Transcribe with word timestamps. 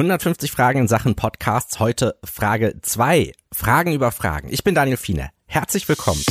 150 0.00 0.50
Fragen 0.50 0.80
in 0.80 0.88
Sachen 0.88 1.14
Podcasts. 1.14 1.78
Heute 1.78 2.18
Frage 2.24 2.80
2. 2.80 3.32
Fragen 3.52 3.92
über 3.92 4.12
Fragen. 4.12 4.48
Ich 4.50 4.64
bin 4.64 4.74
Daniel 4.74 4.96
Fiene. 4.96 5.28
Herzlich 5.46 5.86
willkommen. 5.90 6.24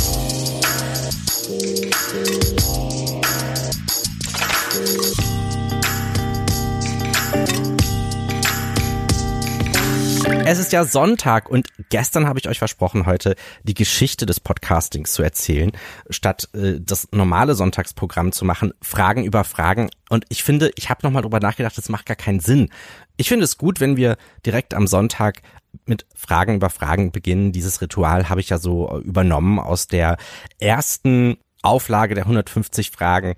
Es 10.52 10.57
ist 10.57 10.73
ja 10.73 10.84
Sonntag 10.84 11.47
und 11.47 11.68
gestern 11.89 12.25
habe 12.25 12.39
ich 12.39 12.49
euch 12.49 12.57
versprochen, 12.57 13.05
heute 13.05 13.36
die 13.61 13.75
Geschichte 13.75 14.25
des 14.25 14.39
Podcastings 14.39 15.13
zu 15.13 15.21
erzählen, 15.21 15.71
statt 16.09 16.49
äh, 16.55 16.79
das 16.81 17.07
normale 17.11 17.54
Sonntagsprogramm 17.54 18.31
zu 18.31 18.45
machen, 18.45 18.73
Fragen 18.81 19.23
über 19.25 19.43
Fragen. 19.43 19.91
Und 20.09 20.25
ich 20.30 20.41
finde, 20.41 20.71
ich 20.75 20.89
habe 20.89 21.02
nochmal 21.04 21.21
drüber 21.21 21.39
nachgedacht, 21.39 21.77
das 21.77 21.89
macht 21.89 22.07
gar 22.07 22.16
keinen 22.16 22.39
Sinn. 22.39 22.71
Ich 23.16 23.30
finde 23.30 23.43
es 23.43 23.59
gut, 23.59 23.80
wenn 23.80 23.95
wir 23.95 24.17
direkt 24.43 24.73
am 24.73 24.88
Sonntag 24.88 25.43
mit 25.85 26.08
Fragen 26.16 26.55
über 26.55 26.72
Fragen 26.72 27.11
beginnen. 27.11 27.52
Dieses 27.52 27.80
Ritual 27.80 28.27
habe 28.27 28.41
ich 28.41 28.50
ja 28.50 28.58
so 28.58 29.00
übernommen 29.02 29.59
aus 29.59 29.86
der 29.86 30.17
ersten 30.58 31.38
Auflage 31.61 32.16
der 32.16 32.23
150 32.23 32.89
Fragen 32.89 33.36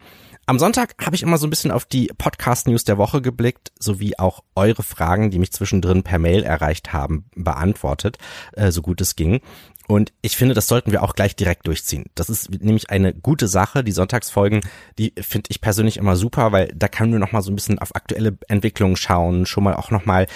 am 0.51 0.59
Sonntag 0.59 0.95
habe 1.01 1.15
ich 1.15 1.23
immer 1.23 1.37
so 1.37 1.47
ein 1.47 1.49
bisschen 1.49 1.71
auf 1.71 1.85
die 1.85 2.07
Podcast-News 2.07 2.83
der 2.83 2.97
Woche 2.97 3.21
geblickt, 3.21 3.71
sowie 3.79 4.17
auch 4.17 4.43
eure 4.53 4.83
Fragen, 4.83 5.31
die 5.31 5.39
mich 5.39 5.53
zwischendrin 5.53 6.03
per 6.03 6.19
Mail 6.19 6.43
erreicht 6.43 6.91
haben, 6.91 7.23
beantwortet, 7.37 8.17
äh, 8.51 8.69
so 8.69 8.81
gut 8.81 8.99
es 8.99 9.15
ging. 9.15 9.39
Und 9.87 10.13
ich 10.21 10.37
finde, 10.37 10.53
das 10.53 10.67
sollten 10.67 10.91
wir 10.91 11.03
auch 11.03 11.15
gleich 11.15 11.35
direkt 11.35 11.67
durchziehen. 11.67 12.05
Das 12.15 12.29
ist 12.29 12.49
nämlich 12.49 12.89
eine 12.89 13.13
gute 13.13 13.49
Sache. 13.49 13.83
Die 13.83 13.91
Sonntagsfolgen, 13.91 14.61
die 14.97 15.13
finde 15.19 15.49
ich 15.49 15.59
persönlich 15.59 15.97
immer 15.97 16.15
super, 16.15 16.51
weil 16.51 16.71
da 16.75 16.87
kann 16.87 17.11
man 17.11 17.20
noch 17.20 17.33
mal 17.33 17.41
so 17.41 17.51
ein 17.51 17.55
bisschen 17.55 17.79
auf 17.79 17.95
aktuelle 17.95 18.37
Entwicklungen 18.47 18.95
schauen, 18.95 19.45
schon 19.45 19.63
mal 19.63 19.75
auch 19.75 19.91
noch 19.91 20.05
mal 20.05 20.27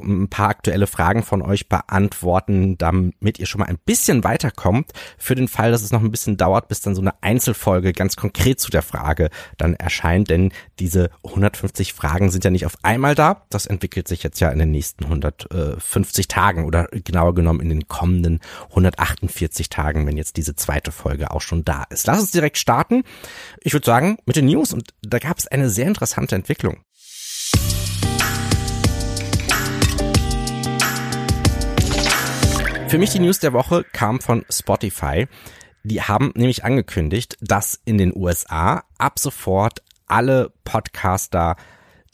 ein 0.00 0.28
paar 0.28 0.48
aktuelle 0.48 0.88
Fragen 0.88 1.22
von 1.22 1.42
euch 1.42 1.68
beantworten, 1.68 2.76
damit 2.78 3.38
ihr 3.38 3.46
schon 3.46 3.60
mal 3.60 3.68
ein 3.68 3.78
bisschen 3.84 4.24
weiterkommt. 4.24 4.90
Für 5.16 5.36
den 5.36 5.46
Fall, 5.46 5.70
dass 5.70 5.82
es 5.82 5.92
noch 5.92 6.02
ein 6.02 6.10
bisschen 6.10 6.36
dauert, 6.36 6.66
bis 6.66 6.80
dann 6.80 6.96
so 6.96 7.00
eine 7.00 7.14
Einzelfolge 7.22 7.92
ganz 7.92 8.16
konkret 8.16 8.58
zu 8.58 8.70
der 8.70 8.82
Frage 8.82 9.30
dann 9.64 9.74
erscheint, 9.74 10.30
denn 10.30 10.52
diese 10.78 11.10
150 11.24 11.92
Fragen 11.92 12.30
sind 12.30 12.44
ja 12.44 12.50
nicht 12.50 12.66
auf 12.66 12.76
einmal 12.82 13.14
da. 13.14 13.42
Das 13.50 13.66
entwickelt 13.66 14.06
sich 14.08 14.22
jetzt 14.22 14.40
ja 14.40 14.50
in 14.50 14.58
den 14.58 14.70
nächsten 14.70 15.04
150 15.04 16.28
Tagen 16.28 16.64
oder 16.64 16.86
genauer 16.92 17.34
genommen 17.34 17.60
in 17.60 17.70
den 17.70 17.88
kommenden 17.88 18.40
148 18.70 19.68
Tagen, 19.68 20.06
wenn 20.06 20.16
jetzt 20.16 20.36
diese 20.36 20.54
zweite 20.54 20.92
Folge 20.92 21.30
auch 21.30 21.40
schon 21.40 21.64
da 21.64 21.84
ist. 21.90 22.06
Lass 22.06 22.20
uns 22.20 22.30
direkt 22.30 22.58
starten. 22.58 23.02
Ich 23.62 23.72
würde 23.72 23.86
sagen, 23.86 24.18
mit 24.26 24.36
den 24.36 24.46
News 24.46 24.72
und 24.72 24.94
da 25.02 25.18
gab 25.18 25.38
es 25.38 25.46
eine 25.46 25.70
sehr 25.70 25.86
interessante 25.86 26.34
Entwicklung. 26.34 26.78
Für 32.88 32.98
mich 32.98 33.10
die 33.10 33.18
News 33.18 33.40
der 33.40 33.52
Woche 33.52 33.84
kam 33.92 34.20
von 34.20 34.44
Spotify. 34.48 35.26
Die 35.84 36.02
haben 36.02 36.32
nämlich 36.34 36.64
angekündigt, 36.64 37.36
dass 37.40 37.78
in 37.84 37.98
den 37.98 38.16
USA 38.16 38.84
ab 38.98 39.18
sofort 39.18 39.82
alle 40.06 40.52
Podcaster 40.64 41.56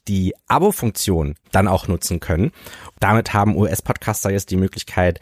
die 0.08 0.34
Abo-Funktion 0.48 1.36
dann 1.52 1.68
auch 1.68 1.86
nutzen 1.86 2.20
können. 2.20 2.50
Damit 2.98 3.32
haben 3.32 3.56
US-Podcaster 3.56 4.30
jetzt 4.30 4.50
die 4.50 4.56
Möglichkeit, 4.56 5.20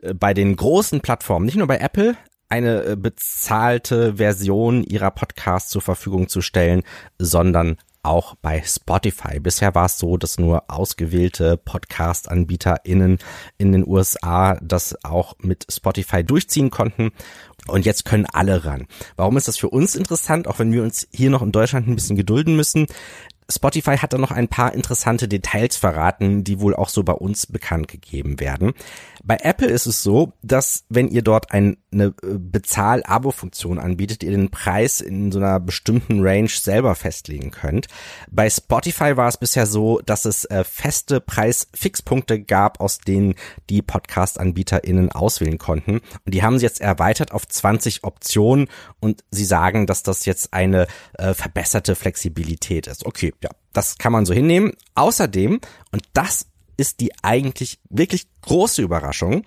äh, 0.00 0.14
bei 0.14 0.32
den 0.34 0.56
großen 0.56 1.00
Plattformen, 1.00 1.44
nicht 1.44 1.56
nur 1.56 1.66
bei 1.66 1.78
Apple, 1.78 2.16
eine 2.48 2.84
äh, 2.84 2.96
bezahlte 2.96 4.16
Version 4.16 4.82
ihrer 4.84 5.10
Podcasts 5.10 5.70
zur 5.70 5.82
Verfügung 5.82 6.28
zu 6.28 6.40
stellen, 6.40 6.82
sondern 7.18 7.76
auch 8.04 8.34
bei 8.36 8.62
Spotify. 8.64 9.40
Bisher 9.40 9.74
war 9.74 9.86
es 9.86 9.98
so, 9.98 10.16
dass 10.16 10.38
nur 10.38 10.64
ausgewählte 10.68 11.56
Podcast-AnbieterInnen 11.56 13.18
in 13.58 13.72
den 13.72 13.86
USA 13.86 14.58
das 14.62 14.96
auch 15.04 15.34
mit 15.38 15.66
Spotify 15.70 16.22
durchziehen 16.24 16.70
konnten. 16.70 17.10
Und 17.66 17.86
jetzt 17.86 18.04
können 18.04 18.26
alle 18.26 18.64
ran. 18.64 18.86
Warum 19.16 19.36
ist 19.36 19.48
das 19.48 19.56
für 19.56 19.70
uns 19.70 19.94
interessant, 19.94 20.48
auch 20.48 20.58
wenn 20.58 20.72
wir 20.72 20.82
uns 20.82 21.08
hier 21.12 21.30
noch 21.30 21.42
in 21.42 21.52
Deutschland 21.52 21.88
ein 21.88 21.94
bisschen 21.94 22.16
gedulden 22.16 22.56
müssen? 22.56 22.86
Spotify 23.50 23.98
hat 23.98 24.12
da 24.12 24.18
noch 24.18 24.30
ein 24.30 24.48
paar 24.48 24.72
interessante 24.72 25.28
Details 25.28 25.76
verraten, 25.76 26.44
die 26.44 26.60
wohl 26.60 26.74
auch 26.74 26.88
so 26.88 27.02
bei 27.02 27.12
uns 27.12 27.46
bekannt 27.46 27.88
gegeben 27.88 28.40
werden. 28.40 28.72
Bei 29.26 29.38
Apple 29.42 29.68
ist 29.68 29.86
es 29.86 30.02
so, 30.02 30.34
dass 30.42 30.84
wenn 30.90 31.08
ihr 31.08 31.22
dort 31.22 31.50
eine 31.50 31.76
äh, 31.92 32.10
Bezahl-Abo-Funktion 32.20 33.78
anbietet, 33.78 34.22
ihr 34.22 34.32
den 34.32 34.50
Preis 34.50 35.00
in 35.00 35.32
so 35.32 35.38
einer 35.38 35.60
bestimmten 35.60 36.20
Range 36.20 36.48
selber 36.48 36.94
festlegen 36.94 37.50
könnt. 37.50 37.86
Bei 38.30 38.50
Spotify 38.50 39.16
war 39.16 39.28
es 39.28 39.38
bisher 39.38 39.66
so, 39.66 40.00
dass 40.04 40.26
es 40.26 40.44
äh, 40.44 40.62
feste 40.62 41.22
Preisfixpunkte 41.22 42.42
gab, 42.42 42.80
aus 42.80 42.98
denen 42.98 43.34
die 43.70 43.80
Podcast-AnbieterInnen 43.80 45.10
auswählen 45.10 45.56
konnten. 45.56 46.00
Und 46.26 46.34
die 46.34 46.42
haben 46.42 46.58
sie 46.58 46.66
jetzt 46.66 46.82
erweitert 46.82 47.32
auf 47.32 47.48
20 47.48 48.04
Optionen 48.04 48.68
und 49.00 49.24
sie 49.30 49.46
sagen, 49.46 49.86
dass 49.86 50.02
das 50.02 50.26
jetzt 50.26 50.52
eine 50.52 50.86
äh, 51.14 51.32
verbesserte 51.32 51.94
Flexibilität 51.94 52.86
ist. 52.88 53.06
Okay, 53.06 53.32
ja, 53.42 53.48
das 53.72 53.96
kann 53.96 54.12
man 54.12 54.26
so 54.26 54.34
hinnehmen. 54.34 54.72
Außerdem, 54.94 55.60
und 55.92 56.02
das 56.12 56.46
ist 56.76 57.00
die 57.00 57.12
eigentlich 57.22 57.80
wirklich 57.88 58.26
große 58.42 58.82
Überraschung. 58.82 59.44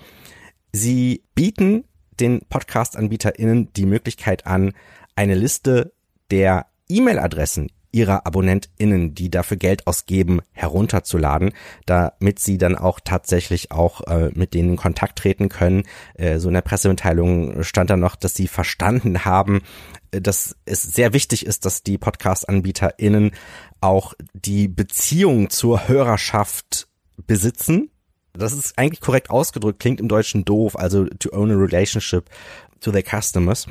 Sie 0.72 1.24
bieten 1.36 1.86
den 2.20 2.42
Podcast-AnbieterInnen 2.50 3.74
die 3.74 3.86
Möglichkeit 3.86 4.46
an, 4.46 4.74
eine 5.16 5.36
Liste 5.36 5.94
der 6.32 6.68
E-Mail-Adressen 6.90 7.70
ihrer 7.92 8.28
AbonnentInnen, 8.28 9.16
die 9.16 9.32
dafür 9.32 9.58
Geld 9.58 9.88
ausgeben, 9.88 10.42
herunterzuladen, 10.52 11.52
damit 11.86 12.40
sie 12.40 12.58
dann 12.58 12.76
auch 12.76 13.00
tatsächlich 13.04 13.72
auch 13.72 14.02
äh, 14.08 14.30
mit 14.36 14.54
denen 14.54 14.72
in 14.72 14.76
Kontakt 14.76 15.18
treten 15.18 15.50
können. 15.50 15.84
Äh, 16.14 16.38
so 16.38 16.50
in 16.50 16.54
der 16.54 16.62
Pressemitteilung 16.62 17.64
stand 17.64 17.90
da 17.90 17.98
noch, 17.98 18.16
dass 18.16 18.36
sie 18.36 18.48
verstanden 18.48 19.26
haben, 19.26 19.62
äh, 20.12 20.22
dass 20.22 20.56
es 20.66 20.84
sehr 20.84 21.14
wichtig 21.14 21.46
ist, 21.46 21.66
dass 21.66 21.82
die 21.82 21.98
Podcast-AnbieterInnen 21.98 23.32
auch 23.82 24.14
die 24.34 24.68
Beziehung 24.68 25.50
zur 25.50 25.88
Hörerschaft 25.88 26.87
besitzen. 27.26 27.90
Das 28.34 28.54
ist 28.54 28.78
eigentlich 28.78 29.02
korrekt 29.02 29.30
ausgedrückt, 29.30 29.80
klingt 29.80 30.00
im 30.00 30.08
Deutschen 30.08 30.46
doof, 30.46 30.78
also 30.78 31.06
to 31.06 31.32
own 31.34 31.52
a 31.52 31.56
relationship 31.56 32.30
to 32.80 32.92
their 32.92 33.04
customers. 33.04 33.66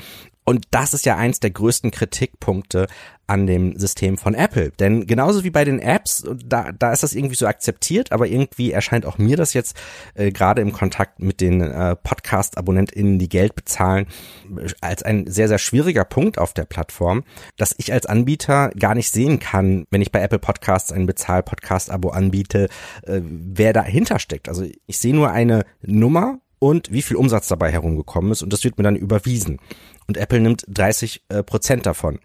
Und 0.48 0.66
das 0.70 0.94
ist 0.94 1.04
ja 1.04 1.16
eins 1.16 1.40
der 1.40 1.50
größten 1.50 1.90
Kritikpunkte 1.90 2.86
an 3.26 3.48
dem 3.48 3.76
System 3.76 4.16
von 4.16 4.34
Apple. 4.34 4.70
Denn 4.70 5.04
genauso 5.04 5.42
wie 5.42 5.50
bei 5.50 5.64
den 5.64 5.80
Apps, 5.80 6.24
da, 6.44 6.70
da 6.70 6.92
ist 6.92 7.02
das 7.02 7.14
irgendwie 7.14 7.34
so 7.34 7.48
akzeptiert, 7.48 8.12
aber 8.12 8.28
irgendwie 8.28 8.70
erscheint 8.70 9.04
auch 9.06 9.18
mir 9.18 9.36
das 9.36 9.54
jetzt 9.54 9.76
äh, 10.14 10.30
gerade 10.30 10.62
im 10.62 10.72
Kontakt 10.72 11.18
mit 11.18 11.40
den 11.40 11.60
äh, 11.60 11.96
Podcast-AbonnentInnen, 11.96 13.18
die 13.18 13.28
Geld 13.28 13.56
bezahlen, 13.56 14.06
als 14.80 15.02
ein 15.02 15.26
sehr, 15.26 15.48
sehr 15.48 15.58
schwieriger 15.58 16.04
Punkt 16.04 16.38
auf 16.38 16.54
der 16.54 16.64
Plattform, 16.64 17.24
dass 17.56 17.74
ich 17.78 17.92
als 17.92 18.06
Anbieter 18.06 18.70
gar 18.78 18.94
nicht 18.94 19.10
sehen 19.10 19.40
kann, 19.40 19.86
wenn 19.90 20.02
ich 20.02 20.12
bei 20.12 20.20
Apple 20.20 20.38
Podcasts 20.38 20.92
ein 20.92 21.06
Bezahl-Podcast-Abo 21.06 22.10
anbiete, 22.10 22.68
äh, 23.02 23.20
wer 23.20 23.72
dahinter 23.72 24.20
steckt. 24.20 24.48
Also 24.48 24.64
ich 24.86 24.98
sehe 24.98 25.14
nur 25.14 25.32
eine 25.32 25.64
Nummer 25.82 26.38
und 26.58 26.90
wie 26.90 27.02
viel 27.02 27.16
Umsatz 27.16 27.48
dabei 27.48 27.70
herumgekommen 27.70 28.32
ist 28.32 28.42
und 28.42 28.52
das 28.52 28.64
wird 28.64 28.78
mir 28.78 28.84
dann 28.84 28.96
überwiesen. 28.96 29.58
Und 30.08 30.16
Apple 30.16 30.40
nimmt 30.40 30.64
30 30.68 31.24
äh, 31.28 31.42
Prozent 31.42 31.86
davon. 31.86 32.20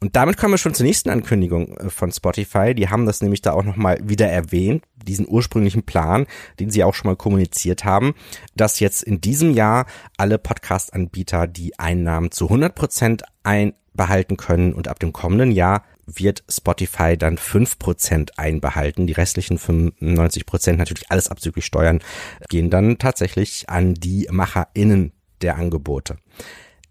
Und 0.00 0.16
damit 0.16 0.36
kommen 0.36 0.54
wir 0.54 0.58
schon 0.58 0.74
zur 0.74 0.86
nächsten 0.86 1.10
Ankündigung 1.10 1.76
äh, 1.76 1.90
von 1.90 2.12
Spotify. 2.12 2.74
Die 2.74 2.88
haben 2.88 3.06
das 3.06 3.22
nämlich 3.22 3.42
da 3.42 3.52
auch 3.52 3.64
nochmal 3.64 3.98
wieder 4.02 4.28
erwähnt, 4.28 4.84
diesen 4.96 5.26
ursprünglichen 5.28 5.82
Plan, 5.82 6.26
den 6.60 6.70
sie 6.70 6.84
auch 6.84 6.94
schon 6.94 7.10
mal 7.10 7.16
kommuniziert 7.16 7.84
haben, 7.84 8.14
dass 8.54 8.80
jetzt 8.80 9.02
in 9.02 9.20
diesem 9.20 9.52
Jahr 9.52 9.86
alle 10.16 10.38
Podcast-Anbieter 10.38 11.46
die 11.46 11.78
Einnahmen 11.78 12.30
zu 12.30 12.44
100 12.46 12.74
Prozent 12.74 13.22
einbehalten 13.42 14.36
können 14.36 14.72
und 14.72 14.88
ab 14.88 15.00
dem 15.00 15.12
kommenden 15.12 15.50
Jahr 15.50 15.84
wird 16.06 16.44
Spotify 16.48 17.16
dann 17.16 17.38
fünf 17.38 17.78
Prozent 17.78 18.38
einbehalten. 18.38 19.06
Die 19.06 19.12
restlichen 19.12 19.58
95 19.58 20.46
Prozent, 20.46 20.78
natürlich 20.78 21.10
alles 21.10 21.28
abzüglich 21.28 21.64
Steuern, 21.64 22.00
gehen 22.48 22.70
dann 22.70 22.98
tatsächlich 22.98 23.68
an 23.68 23.94
die 23.94 24.28
MacherInnen 24.30 25.12
der 25.40 25.56
Angebote. 25.56 26.16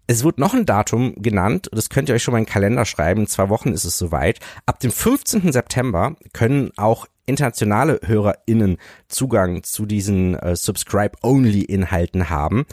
Es 0.06 0.22
wird 0.22 0.38
noch 0.38 0.54
ein 0.54 0.66
Datum 0.66 1.14
genannt, 1.16 1.68
das 1.72 1.88
könnt 1.88 2.08
ihr 2.08 2.14
euch 2.14 2.22
schon 2.22 2.32
mal 2.32 2.38
in 2.38 2.44
den 2.44 2.50
Kalender 2.50 2.84
schreiben, 2.84 3.22
in 3.22 3.26
zwei 3.26 3.48
Wochen 3.48 3.70
ist 3.70 3.84
es 3.84 3.96
soweit. 3.96 4.38
Ab 4.66 4.80
dem 4.80 4.90
15. 4.90 5.50
September 5.50 6.16
können 6.32 6.72
auch 6.76 7.06
internationale 7.26 8.00
HörerInnen 8.04 8.76
Zugang 9.08 9.62
zu 9.62 9.86
diesen 9.86 10.34
äh, 10.34 10.56
Subscribe-Only-Inhalten 10.56 12.28
haben 12.28 12.66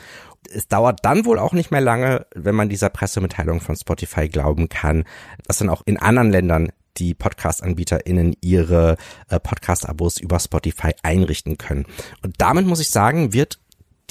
es 0.53 0.67
dauert 0.67 0.99
dann 1.03 1.25
wohl 1.25 1.39
auch 1.39 1.53
nicht 1.53 1.71
mehr 1.71 1.81
lange, 1.81 2.25
wenn 2.35 2.55
man 2.55 2.67
dieser 2.67 2.89
Pressemitteilung 2.89 3.61
von 3.61 3.75
Spotify 3.75 4.27
glauben 4.27 4.69
kann, 4.69 5.05
dass 5.47 5.59
dann 5.59 5.69
auch 5.69 5.83
in 5.85 5.97
anderen 5.97 6.31
Ländern 6.31 6.71
die 6.97 7.13
Podcast-AnbieterInnen 7.13 8.35
ihre 8.41 8.97
äh, 9.29 9.39
Podcast-Abos 9.39 10.17
über 10.17 10.39
Spotify 10.39 10.91
einrichten 11.03 11.57
können. 11.57 11.85
Und 12.21 12.35
damit 12.39 12.65
muss 12.65 12.81
ich 12.81 12.89
sagen, 12.89 13.33
wird 13.33 13.59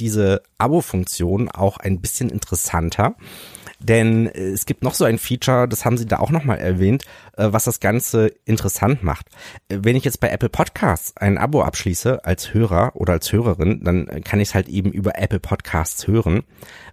diese 0.01 0.41
Abo-Funktion 0.57 1.49
auch 1.49 1.77
ein 1.77 2.01
bisschen 2.01 2.29
interessanter. 2.29 3.15
Denn 3.79 4.27
äh, 4.27 4.49
es 4.49 4.65
gibt 4.65 4.83
noch 4.83 4.93
so 4.93 5.05
ein 5.05 5.17
Feature, 5.17 5.67
das 5.67 5.85
haben 5.85 5.97
sie 5.97 6.05
da 6.05 6.19
auch 6.19 6.29
nochmal 6.29 6.59
erwähnt, 6.59 7.03
äh, 7.37 7.47
was 7.51 7.65
das 7.65 7.79
Ganze 7.79 8.27
interessant 8.45 9.03
macht. 9.03 9.27
Äh, 9.69 9.79
wenn 9.81 9.95
ich 9.95 10.03
jetzt 10.03 10.19
bei 10.19 10.29
Apple 10.29 10.49
Podcasts 10.49 11.15
ein 11.17 11.37
Abo 11.37 11.63
abschließe 11.63 12.25
als 12.25 12.53
Hörer 12.53 12.95
oder 12.95 13.13
als 13.13 13.31
Hörerin, 13.31 13.83
dann 13.83 14.23
kann 14.23 14.39
ich 14.39 14.49
es 14.49 14.55
halt 14.55 14.67
eben 14.67 14.91
über 14.91 15.17
Apple 15.17 15.39
Podcasts 15.39 16.07
hören. 16.07 16.43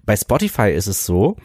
Bei 0.04 0.16
Spotify 0.16 0.72
ist 0.72 0.86
es 0.86 1.04
so, 1.04 1.36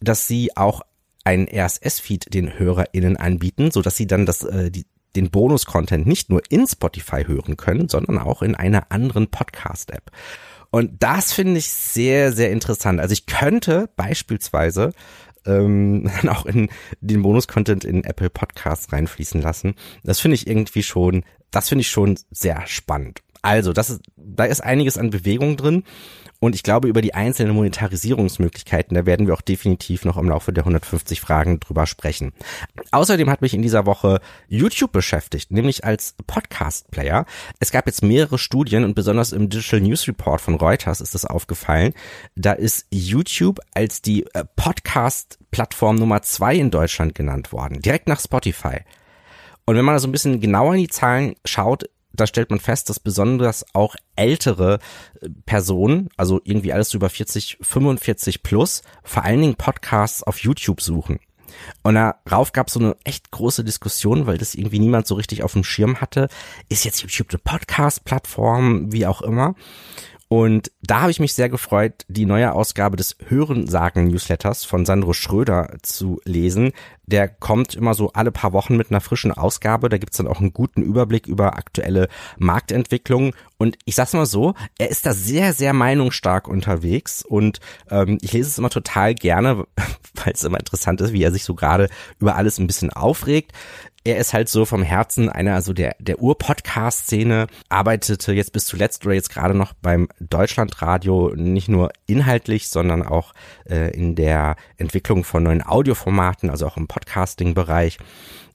dass 0.00 0.26
sie 0.26 0.56
auch 0.56 0.82
einen 1.24 1.48
RSS-Feed 1.48 2.34
den 2.34 2.58
HörerInnen 2.58 3.16
anbieten, 3.16 3.70
so 3.70 3.82
sie 3.82 4.06
dann 4.06 4.26
das, 4.26 4.42
äh, 4.42 4.70
die, 4.70 4.86
den 5.14 5.30
Bonus-Content 5.30 6.06
nicht 6.06 6.30
nur 6.30 6.42
in 6.48 6.66
Spotify 6.66 7.24
hören 7.24 7.56
können, 7.56 7.88
sondern 7.88 8.18
auch 8.18 8.42
in 8.42 8.54
einer 8.54 8.90
anderen 8.90 9.28
Podcast-App. 9.28 10.10
Und 10.72 11.02
das 11.02 11.34
finde 11.34 11.58
ich 11.58 11.70
sehr, 11.70 12.32
sehr 12.32 12.50
interessant. 12.50 12.98
Also 12.98 13.12
ich 13.12 13.26
könnte 13.26 13.90
beispielsweise 13.94 14.92
ähm, 15.46 16.10
auch 16.28 16.46
in 16.46 16.70
den 17.00 17.22
Bonus-Content 17.22 17.84
in 17.84 18.04
Apple 18.04 18.30
Podcasts 18.30 18.92
reinfließen 18.92 19.40
lassen. 19.40 19.74
Das 20.02 20.18
finde 20.18 20.34
ich 20.34 20.46
irgendwie 20.46 20.82
schon, 20.82 21.24
das 21.50 21.68
finde 21.68 21.82
ich 21.82 21.90
schon 21.90 22.18
sehr 22.30 22.66
spannend. 22.66 23.20
Also, 23.42 23.72
das 23.72 23.90
ist, 23.90 24.02
da 24.16 24.44
ist 24.44 24.62
einiges 24.62 24.96
an 24.96 25.10
Bewegung 25.10 25.56
drin. 25.56 25.82
Und 26.42 26.56
ich 26.56 26.64
glaube, 26.64 26.88
über 26.88 27.02
die 27.02 27.14
einzelnen 27.14 27.54
Monetarisierungsmöglichkeiten, 27.54 28.96
da 28.96 29.06
werden 29.06 29.28
wir 29.28 29.34
auch 29.34 29.42
definitiv 29.42 30.04
noch 30.04 30.16
im 30.16 30.28
Laufe 30.28 30.52
der 30.52 30.64
150 30.64 31.20
Fragen 31.20 31.60
drüber 31.60 31.86
sprechen. 31.86 32.32
Außerdem 32.90 33.30
hat 33.30 33.42
mich 33.42 33.54
in 33.54 33.62
dieser 33.62 33.86
Woche 33.86 34.20
YouTube 34.48 34.90
beschäftigt, 34.90 35.52
nämlich 35.52 35.84
als 35.84 36.16
Podcast-Player. 36.26 37.26
Es 37.60 37.70
gab 37.70 37.86
jetzt 37.86 38.02
mehrere 38.02 38.38
Studien 38.38 38.82
und 38.82 38.94
besonders 38.94 39.30
im 39.30 39.50
Digital 39.50 39.82
News 39.82 40.08
Report 40.08 40.40
von 40.40 40.56
Reuters 40.56 41.00
ist 41.00 41.14
das 41.14 41.26
aufgefallen. 41.26 41.94
Da 42.34 42.54
ist 42.54 42.88
YouTube 42.90 43.60
als 43.72 44.02
die 44.02 44.26
äh, 44.34 44.44
Podcast-Plattform 44.56 45.94
Nummer 45.94 46.22
zwei 46.22 46.56
in 46.56 46.72
Deutschland 46.72 47.14
genannt 47.14 47.52
worden, 47.52 47.82
direkt 47.82 48.08
nach 48.08 48.18
Spotify. 48.18 48.80
Und 49.64 49.76
wenn 49.76 49.84
man 49.84 49.94
da 49.94 50.00
so 50.00 50.08
ein 50.08 50.12
bisschen 50.12 50.40
genauer 50.40 50.74
in 50.74 50.80
die 50.80 50.88
Zahlen 50.88 51.36
schaut, 51.44 51.84
da 52.12 52.26
stellt 52.26 52.50
man 52.50 52.60
fest, 52.60 52.88
dass 52.88 53.00
besonders 53.00 53.64
auch 53.74 53.96
ältere 54.16 54.78
äh, 55.20 55.28
Personen, 55.46 56.08
also 56.16 56.40
irgendwie 56.44 56.72
alles 56.72 56.94
über 56.94 57.08
40, 57.08 57.58
45 57.60 58.42
plus, 58.42 58.82
vor 59.02 59.24
allen 59.24 59.40
Dingen 59.40 59.54
Podcasts 59.54 60.22
auf 60.22 60.38
YouTube 60.38 60.80
suchen. 60.80 61.18
Und 61.82 61.94
darauf 61.94 62.52
gab 62.52 62.68
es 62.68 62.74
so 62.74 62.80
eine 62.80 62.96
echt 63.04 63.30
große 63.30 63.64
Diskussion, 63.64 64.26
weil 64.26 64.38
das 64.38 64.54
irgendwie 64.54 64.78
niemand 64.78 65.06
so 65.06 65.14
richtig 65.14 65.42
auf 65.42 65.52
dem 65.52 65.64
Schirm 65.64 66.00
hatte. 66.00 66.28
Ist 66.68 66.84
jetzt 66.84 67.02
YouTube 67.02 67.30
eine 67.30 67.38
Podcast-Plattform, 67.38 68.92
wie 68.92 69.06
auch 69.06 69.22
immer? 69.22 69.54
Und 70.32 70.72
da 70.80 71.02
habe 71.02 71.10
ich 71.10 71.20
mich 71.20 71.34
sehr 71.34 71.50
gefreut, 71.50 72.06
die 72.08 72.24
neue 72.24 72.54
Ausgabe 72.54 72.96
des 72.96 73.18
Hörensagen-Newsletters 73.28 74.64
von 74.64 74.86
Sandro 74.86 75.12
Schröder 75.12 75.76
zu 75.82 76.22
lesen. 76.24 76.72
Der 77.04 77.28
kommt 77.28 77.74
immer 77.74 77.92
so 77.92 78.12
alle 78.14 78.32
paar 78.32 78.54
Wochen 78.54 78.78
mit 78.78 78.90
einer 78.90 79.02
frischen 79.02 79.30
Ausgabe. 79.30 79.90
Da 79.90 79.98
gibt's 79.98 80.16
dann 80.16 80.26
auch 80.26 80.40
einen 80.40 80.54
guten 80.54 80.80
Überblick 80.80 81.26
über 81.26 81.58
aktuelle 81.58 82.08
Marktentwicklungen. 82.38 83.34
Und 83.58 83.76
ich 83.84 83.94
sag's 83.94 84.14
mal 84.14 84.24
so, 84.24 84.54
er 84.78 84.88
ist 84.88 85.04
da 85.04 85.12
sehr, 85.12 85.52
sehr 85.52 85.74
meinungsstark 85.74 86.48
unterwegs. 86.48 87.22
Und 87.22 87.60
ähm, 87.90 88.16
ich 88.22 88.32
lese 88.32 88.48
es 88.48 88.56
immer 88.56 88.70
total 88.70 89.14
gerne, 89.14 89.66
weil 90.14 90.32
es 90.32 90.44
immer 90.44 90.58
interessant 90.58 91.02
ist, 91.02 91.12
wie 91.12 91.22
er 91.22 91.32
sich 91.32 91.44
so 91.44 91.54
gerade 91.54 91.90
über 92.18 92.36
alles 92.36 92.56
ein 92.56 92.66
bisschen 92.66 92.88
aufregt 92.88 93.52
er 94.04 94.18
ist 94.18 94.32
halt 94.32 94.48
so 94.48 94.64
vom 94.64 94.82
Herzen 94.82 95.28
einer, 95.28 95.54
also 95.54 95.72
der, 95.72 95.96
der 95.98 96.20
Ur-Podcast-Szene, 96.20 97.46
arbeitete 97.68 98.32
jetzt 98.32 98.52
bis 98.52 98.64
zuletzt 98.64 99.04
oder 99.06 99.14
jetzt 99.14 99.30
gerade 99.30 99.54
noch 99.54 99.74
beim 99.74 100.08
Deutschlandradio 100.18 101.32
nicht 101.36 101.68
nur 101.68 101.90
inhaltlich, 102.06 102.68
sondern 102.68 103.02
auch 103.02 103.32
äh, 103.68 103.94
in 103.96 104.14
der 104.16 104.56
Entwicklung 104.76 105.24
von 105.24 105.44
neuen 105.44 105.64
Audioformaten, 105.64 106.50
also 106.50 106.66
auch 106.66 106.76
im 106.76 106.88
Podcasting-Bereich. 106.88 107.98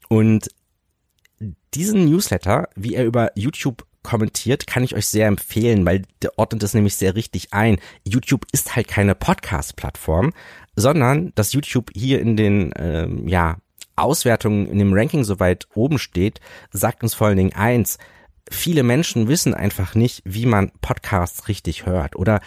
Und 0.10 0.50
diesen 1.74 2.06
Newsletter, 2.06 2.70
wie 2.76 2.96
er 2.96 3.06
über 3.06 3.32
YouTube 3.36 3.86
kommentiert, 4.04 4.68
kann 4.68 4.84
ich 4.84 4.96
euch 4.96 5.06
sehr 5.08 5.28
empfehlen, 5.28 5.86
weil 5.86 6.04
der 6.22 6.38
ordnet 6.40 6.64
es 6.64 6.74
nämlich 6.74 6.96
sehr 6.96 7.16
richtig 7.16 7.54
ein. 7.54 7.78
YouTube 8.06 8.46
ist 8.52 8.76
halt 8.76 8.88
keine 8.88 9.16
Podcast-Plattform, 9.16 10.34
sondern 10.76 11.34
dass 11.36 11.54
YouTube 11.54 11.90
hier 11.94 12.22
in 12.22 12.38
den 12.38 12.74
ähm, 12.78 13.28
ja 13.28 13.58
Auswertung 13.98 14.68
in 14.68 14.80
dem 14.80 14.94
Ranking 14.94 15.24
so 15.24 15.40
weit 15.40 15.68
oben 15.74 16.00
steht, 16.00 16.40
sagt 16.72 17.04
uns 17.04 17.14
vor 17.14 17.28
allen 17.28 17.38
Dingen 17.38 17.54
eins. 17.54 17.98
Viele 18.50 18.84
Menschen 18.84 19.28
wissen 19.28 19.54
einfach 19.54 19.96
nicht, 19.96 20.22
wie 20.24 20.46
man 20.46 20.72
Podcasts 20.82 21.48
richtig 21.48 21.86
hört 21.86 22.16
oder 22.16 22.42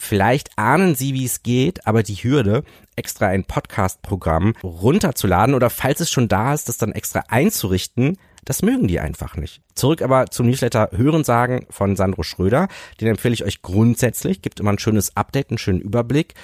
Vielleicht 0.00 0.56
ahnen 0.56 0.94
Sie, 0.94 1.12
wie 1.12 1.24
es 1.24 1.42
geht, 1.42 1.86
aber 1.86 2.04
die 2.04 2.14
Hürde, 2.14 2.62
extra 2.94 3.26
ein 3.26 3.44
Podcast-Programm 3.44 4.54
runterzuladen 4.62 5.56
oder 5.56 5.70
falls 5.70 5.98
es 5.98 6.08
schon 6.08 6.28
da 6.28 6.54
ist, 6.54 6.68
das 6.68 6.78
dann 6.78 6.92
extra 6.92 7.24
einzurichten, 7.28 8.16
das 8.44 8.62
mögen 8.62 8.88
die 8.88 9.00
einfach 9.00 9.36
nicht. 9.36 9.60
Zurück 9.74 10.00
aber 10.00 10.28
zum 10.30 10.46
Newsletter 10.46 10.90
Hörensagen 10.92 11.66
von 11.68 11.96
Sandro 11.96 12.22
Schröder. 12.22 12.68
Den 13.00 13.08
empfehle 13.08 13.34
ich 13.34 13.44
euch 13.44 13.60
grundsätzlich. 13.60 14.40
Gibt 14.40 14.60
immer 14.60 14.72
ein 14.72 14.78
schönes 14.78 15.16
Update, 15.16 15.50
einen 15.50 15.58
schönen 15.58 15.80
Überblick. 15.80 16.34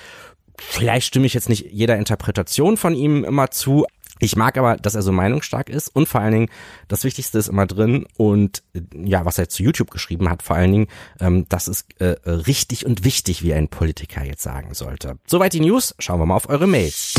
Vielleicht 0.59 1.07
stimme 1.07 1.27
ich 1.27 1.35
jetzt 1.35 1.49
nicht 1.49 1.73
jeder 1.73 1.97
Interpretation 1.97 2.77
von 2.77 2.95
ihm 2.95 3.25
immer 3.25 3.51
zu, 3.51 3.87
ich 4.21 4.37
mag 4.37 4.57
aber, 4.57 4.77
dass 4.77 4.95
er 4.95 5.03
so 5.03 5.13
meinungsstark 5.13 5.69
ist 5.69 5.89
und 5.89 6.09
vor 6.09 6.21
allen 6.21 6.33
Dingen, 6.33 6.49
das 6.89 7.05
Wichtigste 7.05 7.39
ist 7.39 7.49
immer 7.49 7.67
drin 7.67 8.07
und 8.17 8.63
ja, 8.95 9.25
was 9.25 9.39
er 9.39 9.49
zu 9.49 9.63
YouTube 9.63 9.91
geschrieben 9.91 10.29
hat, 10.31 10.43
vor 10.43 10.57
allen 10.57 10.73
Dingen, 10.73 10.87
ähm, 11.21 11.47
das 11.49 11.69
ist 11.69 12.01
äh, 12.01 12.17
richtig 12.27 12.87
und 12.87 13.05
wichtig, 13.05 13.43
wie 13.43 13.55
ein 13.55 13.69
Politiker 13.69 14.25
jetzt 14.25 14.43
sagen 14.43 14.75
sollte. 14.75 15.19
Soweit 15.27 15.53
die 15.53 15.61
News, 15.61 15.95
schauen 15.99 16.21
wir 16.21 16.27
mal 16.27 16.37
auf 16.37 16.49
eure 16.49 16.67
Mails. 16.67 17.15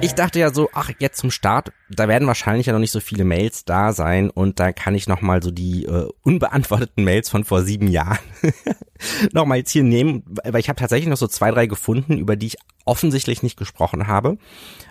Ich 0.00 0.14
dachte 0.14 0.38
ja 0.38 0.54
so, 0.54 0.70
ach, 0.74 0.90
jetzt 1.00 1.18
zum 1.18 1.32
Start, 1.32 1.72
da 1.90 2.06
werden 2.06 2.28
wahrscheinlich 2.28 2.66
ja 2.66 2.72
noch 2.72 2.78
nicht 2.78 2.92
so 2.92 3.00
viele 3.00 3.24
Mails 3.24 3.64
da 3.64 3.92
sein 3.92 4.30
und 4.30 4.60
da 4.60 4.72
kann 4.72 4.94
ich 4.94 5.08
nochmal 5.08 5.42
so 5.42 5.50
die 5.50 5.86
äh, 5.86 6.08
unbeantworteten 6.22 7.02
Mails 7.02 7.28
von 7.28 7.44
vor 7.44 7.62
sieben 7.62 7.88
Jahren 7.88 8.18
nochmal 9.32 9.58
jetzt 9.58 9.72
hier 9.72 9.82
nehmen, 9.82 10.22
weil 10.44 10.60
ich 10.60 10.68
habe 10.68 10.78
tatsächlich 10.78 11.08
noch 11.08 11.16
so 11.16 11.26
zwei, 11.26 11.50
drei 11.50 11.66
gefunden, 11.66 12.16
über 12.16 12.36
die 12.36 12.46
ich 12.46 12.56
offensichtlich 12.88 13.42
nicht 13.42 13.58
gesprochen 13.58 14.06
habe. 14.06 14.38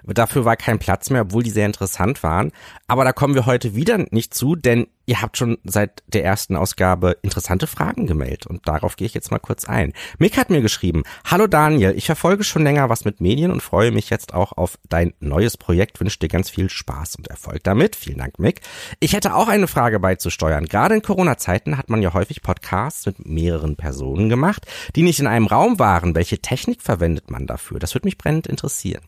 Dafür 0.03 0.45
war 0.45 0.55
kein 0.55 0.79
Platz 0.79 1.09
mehr, 1.09 1.23
obwohl 1.23 1.43
die 1.43 1.49
sehr 1.49 1.65
interessant 1.65 2.23
waren. 2.23 2.51
Aber 2.87 3.03
da 3.03 3.11
kommen 3.11 3.35
wir 3.35 3.45
heute 3.45 3.75
wieder 3.75 3.97
nicht 4.11 4.33
zu, 4.33 4.55
denn 4.55 4.87
ihr 5.05 5.21
habt 5.21 5.37
schon 5.37 5.57
seit 5.63 6.03
der 6.07 6.23
ersten 6.23 6.55
Ausgabe 6.55 7.17
interessante 7.21 7.65
Fragen 7.65 8.07
gemeldet 8.07 8.45
und 8.45 8.67
darauf 8.67 8.97
gehe 8.97 9.07
ich 9.07 9.13
jetzt 9.13 9.31
mal 9.31 9.39
kurz 9.39 9.65
ein. 9.65 9.93
Mick 10.19 10.37
hat 10.37 10.49
mir 10.49 10.61
geschrieben, 10.61 11.03
Hallo 11.25 11.47
Daniel, 11.47 11.93
ich 11.95 12.05
verfolge 12.05 12.43
schon 12.43 12.63
länger 12.63 12.89
was 12.89 13.05
mit 13.05 13.21
Medien 13.21 13.51
und 13.51 13.63
freue 13.63 13.91
mich 13.91 14.09
jetzt 14.09 14.33
auch 14.33 14.51
auf 14.51 14.77
dein 14.89 15.13
neues 15.19 15.57
Projekt, 15.57 15.99
wünsche 15.99 16.19
dir 16.19 16.27
ganz 16.27 16.49
viel 16.49 16.69
Spaß 16.69 17.15
und 17.15 17.27
Erfolg 17.29 17.63
damit. 17.63 17.95
Vielen 17.95 18.19
Dank, 18.19 18.37
Mick. 18.37 18.61
Ich 18.99 19.13
hätte 19.13 19.33
auch 19.33 19.47
eine 19.47 19.67
Frage 19.67 19.99
beizusteuern. 19.99 20.65
Gerade 20.65 20.95
in 20.95 21.01
Corona-Zeiten 21.01 21.77
hat 21.77 21.89
man 21.89 22.01
ja 22.01 22.13
häufig 22.13 22.41
Podcasts 22.41 23.05
mit 23.05 23.25
mehreren 23.25 23.77
Personen 23.77 24.27
gemacht, 24.27 24.65
die 24.95 25.03
nicht 25.03 25.19
in 25.19 25.27
einem 25.27 25.47
Raum 25.47 25.79
waren. 25.79 26.15
Welche 26.15 26.39
Technik 26.39 26.81
verwendet 26.81 27.31
man 27.31 27.47
dafür? 27.47 27.79
Das 27.87 27.95
würde 27.95 28.07
mich 28.07 28.17
brennend 28.17 28.47
interessieren. 28.47 29.01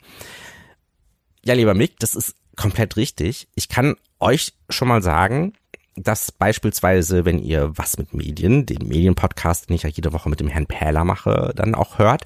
Ja, 1.43 1.53
lieber 1.53 1.73
Mick, 1.73 1.99
das 1.99 2.15
ist 2.15 2.33
komplett 2.55 2.95
richtig. 2.95 3.49
Ich 3.55 3.67
kann 3.67 3.97
euch 4.21 4.53
schon 4.69 4.87
mal 4.87 5.03
sagen, 5.03 5.51
dass 5.97 6.31
beispielsweise, 6.31 7.25
wenn 7.25 7.39
ihr 7.39 7.77
was 7.77 7.97
mit 7.97 8.13
Medien, 8.13 8.65
den 8.65 8.87
Medienpodcast, 8.87 9.67
den 9.67 9.75
ich 9.75 9.83
ja 9.83 9.89
jede 9.89 10.13
Woche 10.13 10.29
mit 10.29 10.39
dem 10.39 10.47
Herrn 10.47 10.65
Pähler 10.65 11.03
mache, 11.03 11.51
dann 11.57 11.75
auch 11.75 11.99
hört, 11.99 12.23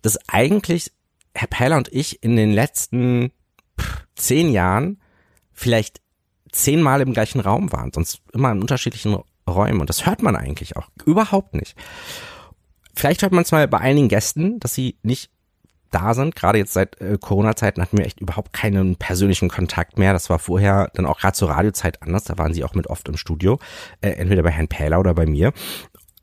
dass 0.00 0.18
eigentlich 0.26 0.90
Herr 1.34 1.48
Pähler 1.48 1.76
und 1.76 1.92
ich 1.92 2.22
in 2.22 2.36
den 2.36 2.52
letzten 2.52 3.30
zehn 4.14 4.52
Jahren 4.52 5.02
vielleicht 5.52 6.00
zehnmal 6.50 7.02
im 7.02 7.12
gleichen 7.12 7.40
Raum 7.40 7.72
waren, 7.72 7.92
sonst 7.92 8.22
immer 8.32 8.52
in 8.52 8.62
unterschiedlichen 8.62 9.18
Räumen. 9.46 9.82
Und 9.82 9.90
das 9.90 10.06
hört 10.06 10.22
man 10.22 10.34
eigentlich 10.34 10.78
auch 10.78 10.88
überhaupt 11.04 11.52
nicht. 11.52 11.76
Vielleicht 12.94 13.20
hört 13.20 13.32
man 13.32 13.42
es 13.42 13.52
mal 13.52 13.68
bei 13.68 13.78
einigen 13.78 14.08
Gästen, 14.08 14.60
dass 14.60 14.74
sie 14.74 14.96
nicht 15.02 15.30
da 15.94 16.14
sind. 16.14 16.34
Gerade 16.34 16.58
jetzt 16.58 16.72
seit 16.72 17.00
äh, 17.00 17.18
Corona-Zeiten 17.20 17.80
hatten 17.80 17.98
wir 17.98 18.06
echt 18.06 18.20
überhaupt 18.20 18.52
keinen 18.52 18.96
persönlichen 18.96 19.48
Kontakt 19.48 19.98
mehr. 19.98 20.12
Das 20.12 20.30
war 20.30 20.38
vorher 20.38 20.90
dann 20.94 21.06
auch 21.06 21.20
gerade 21.20 21.34
zur 21.34 21.50
Radiozeit 21.50 22.02
anders. 22.02 22.24
Da 22.24 22.38
waren 22.38 22.52
sie 22.54 22.64
auch 22.64 22.74
mit 22.74 22.88
oft 22.88 23.08
im 23.08 23.16
Studio, 23.16 23.58
äh, 24.00 24.10
entweder 24.10 24.42
bei 24.42 24.50
Herrn 24.50 24.68
Pähler 24.68 25.00
oder 25.00 25.14
bei 25.14 25.26
mir. 25.26 25.52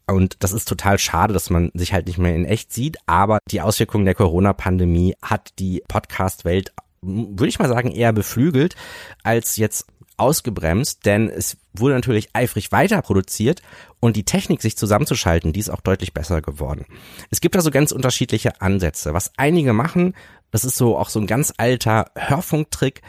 Und 0.07 0.43
das 0.43 0.53
ist 0.53 0.67
total 0.67 0.97
schade, 0.97 1.33
dass 1.33 1.49
man 1.49 1.71
sich 1.73 1.93
halt 1.93 2.07
nicht 2.07 2.17
mehr 2.17 2.35
in 2.35 2.45
echt 2.45 2.73
sieht. 2.73 2.97
Aber 3.05 3.39
die 3.49 3.61
Auswirkungen 3.61 4.05
der 4.05 4.15
Corona-Pandemie 4.15 5.15
hat 5.21 5.51
die 5.59 5.83
Podcast-Welt, 5.87 6.73
würde 7.01 7.47
ich 7.49 7.59
mal 7.59 7.69
sagen, 7.69 7.91
eher 7.91 8.13
beflügelt 8.13 8.75
als 9.23 9.55
jetzt 9.55 9.87
ausgebremst, 10.17 11.05
denn 11.05 11.29
es 11.29 11.57
wurde 11.73 11.93
natürlich 11.93 12.29
eifrig 12.33 12.71
weiter 12.71 13.01
produziert 13.01 13.61
und 13.99 14.17
die 14.17 14.25
Technik, 14.25 14.61
sich 14.61 14.77
zusammenzuschalten, 14.77 15.53
die 15.53 15.59
ist 15.61 15.69
auch 15.69 15.81
deutlich 15.81 16.13
besser 16.13 16.41
geworden. 16.41 16.85
Es 17.29 17.39
gibt 17.39 17.55
also 17.55 17.71
ganz 17.71 17.91
unterschiedliche 17.91 18.61
Ansätze. 18.61 19.13
Was 19.13 19.31
einige 19.37 19.71
machen, 19.71 20.13
das 20.51 20.65
ist 20.65 20.75
so 20.75 20.97
auch 20.97 21.09
so 21.09 21.19
ein 21.19 21.27
ganz 21.27 21.53
alter 21.57 22.11
Hörfunktrick. 22.15 23.01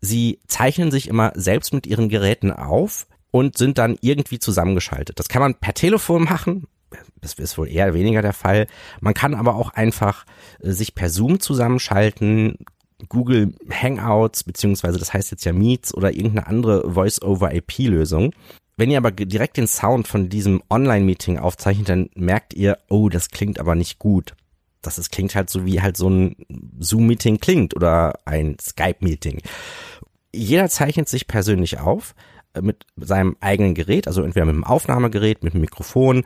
Sie 0.00 0.40
zeichnen 0.46 0.90
sich 0.90 1.08
immer 1.08 1.32
selbst 1.34 1.74
mit 1.74 1.86
ihren 1.86 2.08
Geräten 2.08 2.50
auf 2.50 3.06
und 3.30 3.58
sind 3.58 3.78
dann 3.78 3.98
irgendwie 4.00 4.38
zusammengeschaltet. 4.38 5.18
Das 5.18 5.28
kann 5.28 5.42
man 5.42 5.54
per 5.54 5.74
Telefon 5.74 6.24
machen, 6.24 6.66
das 7.20 7.34
ist 7.34 7.58
wohl 7.58 7.68
eher 7.68 7.94
weniger 7.94 8.22
der 8.22 8.32
Fall. 8.32 8.66
Man 9.00 9.14
kann 9.14 9.34
aber 9.34 9.54
auch 9.56 9.70
einfach 9.70 10.24
äh, 10.60 10.70
sich 10.70 10.94
per 10.94 11.10
Zoom 11.10 11.40
zusammenschalten, 11.40 12.58
Google 13.08 13.54
Hangouts, 13.70 14.44
beziehungsweise 14.44 14.98
das 14.98 15.12
heißt 15.12 15.30
jetzt 15.30 15.44
ja 15.44 15.52
Meets 15.52 15.94
oder 15.94 16.12
irgendeine 16.12 16.46
andere 16.46 16.90
Voice-over-IP-Lösung. 16.92 18.32
Wenn 18.76 18.90
ihr 18.90 18.98
aber 18.98 19.12
direkt 19.12 19.56
den 19.56 19.68
Sound 19.68 20.08
von 20.08 20.28
diesem 20.28 20.62
Online-Meeting 20.68 21.38
aufzeichnet, 21.38 21.88
dann 21.88 22.10
merkt 22.14 22.54
ihr, 22.54 22.78
oh, 22.88 23.08
das 23.08 23.28
klingt 23.28 23.60
aber 23.60 23.74
nicht 23.74 23.98
gut. 23.98 24.34
Das 24.82 24.98
ist, 24.98 25.10
klingt 25.10 25.34
halt 25.34 25.48
so, 25.48 25.64
wie 25.64 25.80
halt 25.80 25.96
so 25.96 26.10
ein 26.10 26.36
Zoom-Meeting 26.78 27.38
klingt 27.38 27.74
oder 27.74 28.18
ein 28.24 28.56
Skype-Meeting. 28.60 29.40
Jeder 30.32 30.68
zeichnet 30.68 31.08
sich 31.08 31.28
persönlich 31.28 31.78
auf 31.78 32.14
äh, 32.54 32.62
mit 32.62 32.84
seinem 32.96 33.36
eigenen 33.40 33.74
Gerät, 33.74 34.08
also 34.08 34.22
entweder 34.22 34.46
mit 34.46 34.56
dem 34.56 34.64
Aufnahmegerät, 34.64 35.44
mit 35.44 35.54
dem 35.54 35.60
Mikrofon. 35.60 36.24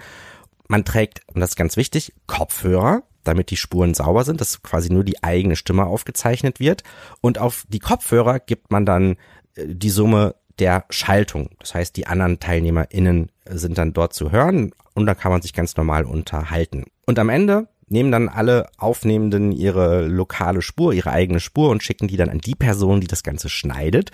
Man 0.69 0.85
trägt, 0.85 1.21
und 1.33 1.41
das 1.41 1.51
ist 1.51 1.57
ganz 1.57 1.77
wichtig, 1.77 2.15
Kopfhörer, 2.27 3.03
damit 3.29 3.51
die 3.51 3.57
Spuren 3.57 3.95
sauber 3.95 4.25
sind, 4.25 4.41
dass 4.41 4.63
quasi 4.63 4.93
nur 4.93 5.05
die 5.05 5.23
eigene 5.23 5.57
Stimme 5.57 5.87
aufgezeichnet 5.87 6.59
wird. 6.59 6.83
Und 7.21 7.39
auf 7.39 7.65
die 7.69 7.79
Kopfhörer 7.79 8.41
gibt 8.41 8.71
man 8.71 8.87
dann 8.87 9.17
äh, 9.55 9.67
die 9.69 9.91
Summe 9.91 10.35
der 10.59 10.85
Schaltung. 10.91 11.51
Das 11.61 11.75
heißt, 11.75 11.97
die 11.97 12.07
anderen 12.07 12.41
TeilnehmerInnen 12.41 13.31
sind 13.49 13.79
dann 13.79 13.93
dort 13.93 14.13
zu 14.13 14.33
hören 14.33 14.73
und 14.95 15.07
da 15.07 15.15
kann 15.15 15.31
man 15.31 15.43
sich 15.43 15.53
ganz 15.53 15.77
normal 15.77 16.05
unterhalten. 16.05 16.87
Und 17.07 17.19
am 17.21 17.29
Ende 17.29 17.69
nehmen 17.91 18.13
dann 18.13 18.29
alle 18.29 18.69
Aufnehmenden 18.77 19.53
ihre 19.53 20.07
lokale 20.07 20.63
Spur, 20.63 20.93
ihre 20.93 21.13
eigene 21.13 21.41
Spur 21.41 21.71
und 21.71 21.83
schicken 21.83 22.09
die 22.09 22.17
dann 22.17 22.29
an 22.29 22.39
die 22.39 22.55
Person, 22.55 23.01
die 23.01 23.07
das 23.07 23.23
Ganze 23.23 23.49
schneidet. 23.49 24.11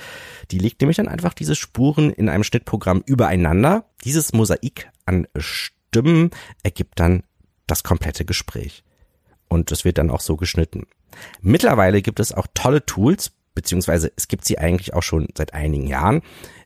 Die 0.51 0.59
legt 0.59 0.81
nämlich 0.81 0.99
dann 0.99 1.09
einfach 1.09 1.35
diese 1.35 1.57
Spuren 1.57 2.11
in 2.11 2.29
einem 2.29 2.45
Schnittprogramm 2.45 3.03
übereinander. 3.05 3.87
Dieses 4.05 4.33
Mosaik 4.33 4.91
an 5.07 5.27
Stimmen 5.37 6.31
ergibt 6.63 7.01
dann 7.01 7.25
das 7.67 7.83
komplette 7.83 8.25
Gespräch. 8.25 8.85
Und 9.55 9.71
es 9.71 9.85
wird 9.85 9.99
dann 9.99 10.11
auch 10.11 10.21
so 10.21 10.37
geschnitten. 10.37 10.87
Mittlerweile 11.41 12.03
gibt 12.03 12.19
es 12.19 12.33
auch 12.33 12.49
tolle 12.55 12.85
Tools, 12.85 13.31
beziehungsweise 13.55 14.11
es 14.17 14.27
gibt 14.27 14.45
sie 14.45 14.59
eigentlich 14.59 14.95
auch 14.95 15.03
schon 15.03 15.29
seit 15.37 15.55
einigen 15.55 15.87
Jahren, 15.87 16.23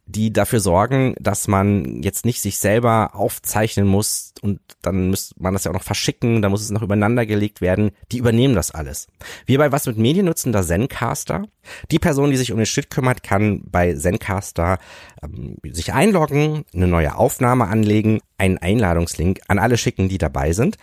die 0.09 0.33
dafür 0.33 0.61
sorgen, 0.61 1.15
dass 1.21 1.49
man 1.49 2.03
jetzt 2.03 2.25
nicht 2.25 2.41
sich 2.41 2.59
selber 2.59 3.15
aufzeichnen 3.15 3.87
muss 3.87 4.33
und 4.41 4.59
dann 4.81 5.11
muss 5.11 5.35
man 5.39 5.53
das 5.53 5.65
ja 5.65 5.71
auch 5.71 5.75
noch 5.75 5.83
verschicken, 5.83 6.41
da 6.41 6.49
muss 6.49 6.63
es 6.63 6.71
noch 6.71 6.83
übereinander 6.83 7.27
gelegt 7.27 7.61
werden. 7.61 7.91
Die 8.11 8.19
übernehmen 8.19 8.55
das 8.55 8.71
alles. 8.71 9.09
Wir 9.45 9.59
bei 9.59 9.71
Was 9.71 9.87
mit 9.87 9.99
Medien 9.99 10.25
nutzen 10.25 10.53
da 10.53 10.63
Zencaster. 10.63 11.45
Die 11.91 11.99
Person, 11.99 12.31
die 12.31 12.39
sich 12.39 12.53
um 12.53 12.57
den 12.57 12.67
Schnitt 12.67 12.91
kümmert, 12.91 13.23
kann 13.23 13.63
bei 13.71 13.93
Zencaster 13.95 14.79
ähm, 15.23 15.57
sich 15.63 15.93
einloggen, 15.93 16.65
eine 16.73 16.87
neue 16.87 17.17
Aufnahme 17.17 17.67
anlegen, 17.67 18.21
einen 18.39 18.59
Einladungslink 18.59 19.41
an 19.49 19.59
alle 19.59 19.77
schicken, 19.77 20.09
die 20.09 20.19
dabei 20.19 20.53
sind. 20.53 20.77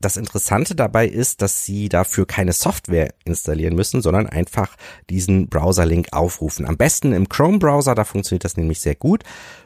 Das 0.00 0.16
Interessante 0.16 0.74
dabei 0.74 1.06
ist, 1.06 1.42
dass 1.42 1.64
sie 1.64 1.88
dafür 1.88 2.26
keine 2.26 2.52
Software 2.52 3.14
installieren 3.24 3.76
müssen, 3.76 4.02
sondern 4.02 4.26
einfach 4.26 4.76
diesen 5.10 5.48
Browser-Link 5.48 6.08
aufrufen. 6.12 6.66
Am 6.66 6.76
besten 6.76 7.12
im 7.12 7.28
Chrome-Browser, 7.28 7.94
da 7.94 8.04
funktioniert 8.04 8.44
das 8.44 8.56
nämlich 8.56 8.71
sehr 8.80 8.94
gut. 8.94 9.24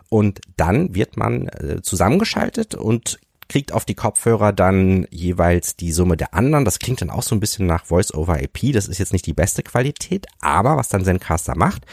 Und 0.09 0.41
dann 0.57 0.95
wird 0.95 1.17
man 1.17 1.49
äh, 1.49 1.83
zusammengeschaltet 1.83 2.75
und 2.75 3.19
kriegt 3.49 3.73
auf 3.73 3.85
die 3.85 3.95
Kopfhörer 3.95 4.53
dann 4.53 5.07
jeweils 5.11 5.77
die 5.77 5.93
Summe 5.93 6.17
der 6.17 6.35
anderen. 6.35 6.65
Das 6.65 6.79
klingt 6.79 7.01
dann 7.01 7.11
auch 7.11 7.23
so 7.23 7.35
ein 7.35 7.41
bisschen 7.41 7.67
nach 7.67 7.85
Voice-over-IP. 7.85 8.73
Das 8.73 8.89
ist 8.89 8.99
jetzt 8.99 9.13
nicht 9.13 9.27
die 9.27 9.33
beste 9.33 9.63
Qualität, 9.63 10.27
aber 10.41 10.77
was 10.77 10.89
dann 10.89 11.05
Zencaster 11.05 11.57
macht, 11.57 11.87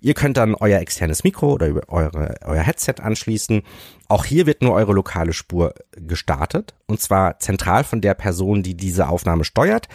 ihr 0.00 0.14
könnt 0.14 0.36
dann 0.36 0.54
euer 0.54 0.80
externes 0.80 1.24
Mikro 1.24 1.52
oder 1.52 1.88
eure, 1.88 2.36
euer 2.44 2.62
Headset 2.62 2.96
anschließen. 3.00 3.62
Auch 4.08 4.24
hier 4.24 4.46
wird 4.46 4.62
nur 4.62 4.74
eure 4.74 4.92
lokale 4.92 5.32
Spur 5.32 5.74
gestartet 5.92 6.74
und 6.86 7.00
zwar 7.00 7.38
zentral 7.38 7.84
von 7.84 8.00
der 8.00 8.14
Person, 8.14 8.62
die 8.62 8.74
diese 8.74 9.08
Aufnahme 9.08 9.44
steuert. 9.44 9.88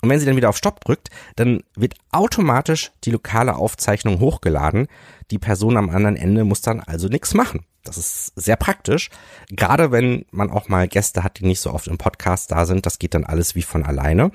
Und 0.00 0.08
wenn 0.08 0.20
sie 0.20 0.26
dann 0.26 0.36
wieder 0.36 0.48
auf 0.48 0.56
Stopp 0.56 0.84
drückt, 0.84 1.08
dann 1.36 1.62
wird 1.74 1.94
automatisch 2.12 2.92
die 3.04 3.10
lokale 3.10 3.56
Aufzeichnung 3.56 4.20
hochgeladen. 4.20 4.86
Die 5.30 5.38
Person 5.38 5.76
am 5.76 5.90
anderen 5.90 6.16
Ende 6.16 6.44
muss 6.44 6.60
dann 6.60 6.80
also 6.80 7.08
nichts 7.08 7.34
machen. 7.34 7.64
Das 7.82 7.98
ist 7.98 8.32
sehr 8.36 8.56
praktisch. 8.56 9.10
Gerade 9.50 9.90
wenn 9.90 10.24
man 10.30 10.50
auch 10.50 10.68
mal 10.68 10.88
Gäste 10.88 11.24
hat, 11.24 11.38
die 11.38 11.46
nicht 11.46 11.60
so 11.60 11.72
oft 11.72 11.88
im 11.88 11.98
Podcast 11.98 12.52
da 12.52 12.66
sind, 12.66 12.86
das 12.86 12.98
geht 12.98 13.14
dann 13.14 13.24
alles 13.24 13.54
wie 13.54 13.62
von 13.62 13.84
alleine. 13.84 14.30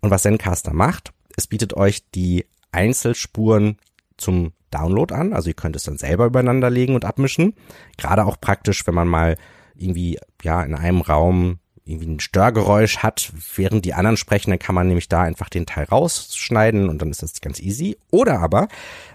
Und 0.00 0.10
was 0.10 0.22
Zencaster 0.22 0.72
macht, 0.72 1.12
es 1.36 1.46
bietet 1.46 1.74
euch 1.74 2.10
die 2.10 2.46
Einzelspuren 2.72 3.78
zum 4.16 4.52
Download 4.70 5.14
an. 5.14 5.32
Also 5.32 5.48
ihr 5.48 5.54
könnt 5.54 5.76
es 5.76 5.84
dann 5.84 5.98
selber 5.98 6.26
übereinander 6.26 6.70
legen 6.70 6.94
und 6.94 7.04
abmischen. 7.04 7.54
Gerade 7.96 8.24
auch 8.24 8.40
praktisch, 8.40 8.86
wenn 8.86 8.94
man 8.94 9.08
mal 9.08 9.36
irgendwie, 9.74 10.18
ja, 10.42 10.62
in 10.62 10.74
einem 10.74 11.00
Raum 11.00 11.58
irgendwie 11.86 12.08
ein 12.08 12.20
Störgeräusch 12.20 12.98
hat, 12.98 13.32
während 13.54 13.84
die 13.84 13.94
anderen 13.94 14.16
sprechen, 14.16 14.50
dann 14.50 14.58
kann 14.58 14.74
man 14.74 14.88
nämlich 14.88 15.08
da 15.08 15.22
einfach 15.22 15.48
den 15.48 15.66
Teil 15.66 15.84
rausschneiden 15.84 16.88
und 16.88 17.00
dann 17.00 17.10
ist 17.10 17.22
das 17.22 17.40
ganz 17.40 17.60
easy. 17.60 17.96
Oder 18.10 18.40
aber 18.40 18.68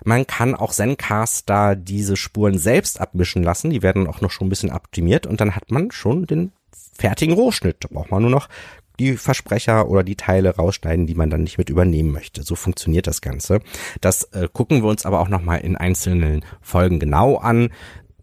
man 0.03 0.25
kann 0.25 0.55
auch 0.55 0.71
Zencaster 0.71 1.75
diese 1.75 2.15
Spuren 2.15 2.57
selbst 2.57 3.01
abmischen 3.01 3.43
lassen, 3.43 3.69
die 3.69 3.83
werden 3.83 4.07
auch 4.07 4.21
noch 4.21 4.31
schon 4.31 4.47
ein 4.47 4.49
bisschen 4.49 4.71
optimiert 4.71 5.27
und 5.27 5.41
dann 5.41 5.55
hat 5.55 5.69
man 5.69 5.91
schon 5.91 6.25
den 6.25 6.53
fertigen 6.93 7.35
Rohschnitt. 7.35 7.77
Da 7.81 7.89
braucht 7.91 8.11
man 8.11 8.21
nur 8.21 8.31
noch 8.31 8.47
die 8.99 9.17
Versprecher 9.17 9.89
oder 9.89 10.03
die 10.03 10.15
Teile 10.15 10.55
rausschneiden, 10.55 11.07
die 11.07 11.15
man 11.15 11.29
dann 11.29 11.41
nicht 11.41 11.57
mit 11.57 11.69
übernehmen 11.69 12.11
möchte. 12.11 12.43
So 12.43 12.55
funktioniert 12.55 13.07
das 13.07 13.21
Ganze. 13.21 13.59
Das 13.99 14.23
äh, 14.33 14.47
gucken 14.51 14.83
wir 14.83 14.89
uns 14.89 15.05
aber 15.05 15.19
auch 15.19 15.27
nochmal 15.27 15.61
in 15.61 15.75
einzelnen 15.75 16.45
Folgen 16.61 16.99
genau 16.99 17.37
an. 17.37 17.71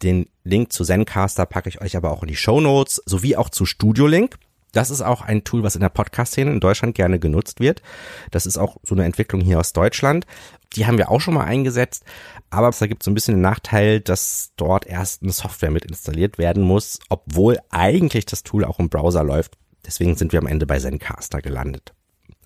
Den 0.02 0.28
Link 0.44 0.72
zu 0.72 0.84
Zencaster 0.84 1.46
packe 1.46 1.68
ich 1.68 1.80
euch 1.80 1.96
aber 1.96 2.12
auch 2.12 2.22
in 2.22 2.28
die 2.28 2.36
Show 2.36 2.60
Notes, 2.60 3.02
sowie 3.06 3.36
auch 3.36 3.50
zu 3.50 3.66
Studio 3.66 4.06
Link. 4.06 4.38
Das 4.72 4.90
ist 4.90 5.00
auch 5.00 5.22
ein 5.22 5.44
Tool, 5.44 5.62
was 5.62 5.74
in 5.74 5.80
der 5.80 5.88
Podcast-Szene 5.88 6.50
in 6.50 6.60
Deutschland 6.60 6.94
gerne 6.94 7.18
genutzt 7.18 7.60
wird. 7.60 7.82
Das 8.30 8.46
ist 8.46 8.58
auch 8.58 8.76
so 8.82 8.94
eine 8.94 9.04
Entwicklung 9.04 9.40
hier 9.40 9.58
aus 9.58 9.72
Deutschland. 9.72 10.26
Die 10.74 10.86
haben 10.86 10.98
wir 10.98 11.10
auch 11.10 11.20
schon 11.20 11.34
mal 11.34 11.44
eingesetzt, 11.44 12.04
aber 12.50 12.70
da 12.70 12.86
gibt 12.86 13.02
es 13.02 13.06
so 13.06 13.10
ein 13.10 13.14
bisschen 13.14 13.36
den 13.36 13.40
Nachteil, 13.40 14.00
dass 14.00 14.52
dort 14.56 14.86
erst 14.86 15.22
eine 15.22 15.32
Software 15.32 15.70
mit 15.70 15.86
installiert 15.86 16.36
werden 16.36 16.62
muss, 16.62 16.98
obwohl 17.08 17.58
eigentlich 17.70 18.26
das 18.26 18.42
Tool 18.42 18.64
auch 18.64 18.78
im 18.78 18.90
Browser 18.90 19.24
läuft. 19.24 19.56
Deswegen 19.86 20.16
sind 20.16 20.32
wir 20.32 20.38
am 20.38 20.46
Ende 20.46 20.66
bei 20.66 20.78
Zencaster 20.78 21.40
gelandet. 21.40 21.94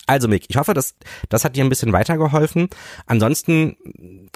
Also 0.06 0.28
Mick, 0.28 0.46
ich 0.48 0.56
hoffe, 0.56 0.74
dass 0.74 0.96
das 1.28 1.44
hat 1.44 1.56
dir 1.56 1.64
ein 1.64 1.68
bisschen 1.68 1.92
weitergeholfen. 1.92 2.68
Ansonsten, 3.06 3.76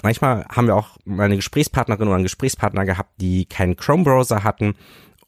manchmal 0.01 0.45
haben 0.45 0.67
wir 0.67 0.75
auch 0.75 0.97
mal 1.05 1.25
eine 1.25 1.35
Gesprächspartnerin 1.35 2.07
oder 2.07 2.15
einen 2.15 2.23
Gesprächspartner 2.23 2.85
gehabt, 2.85 3.19
die 3.19 3.45
keinen 3.45 3.75
Chrome-Browser 3.75 4.43
hatten 4.43 4.75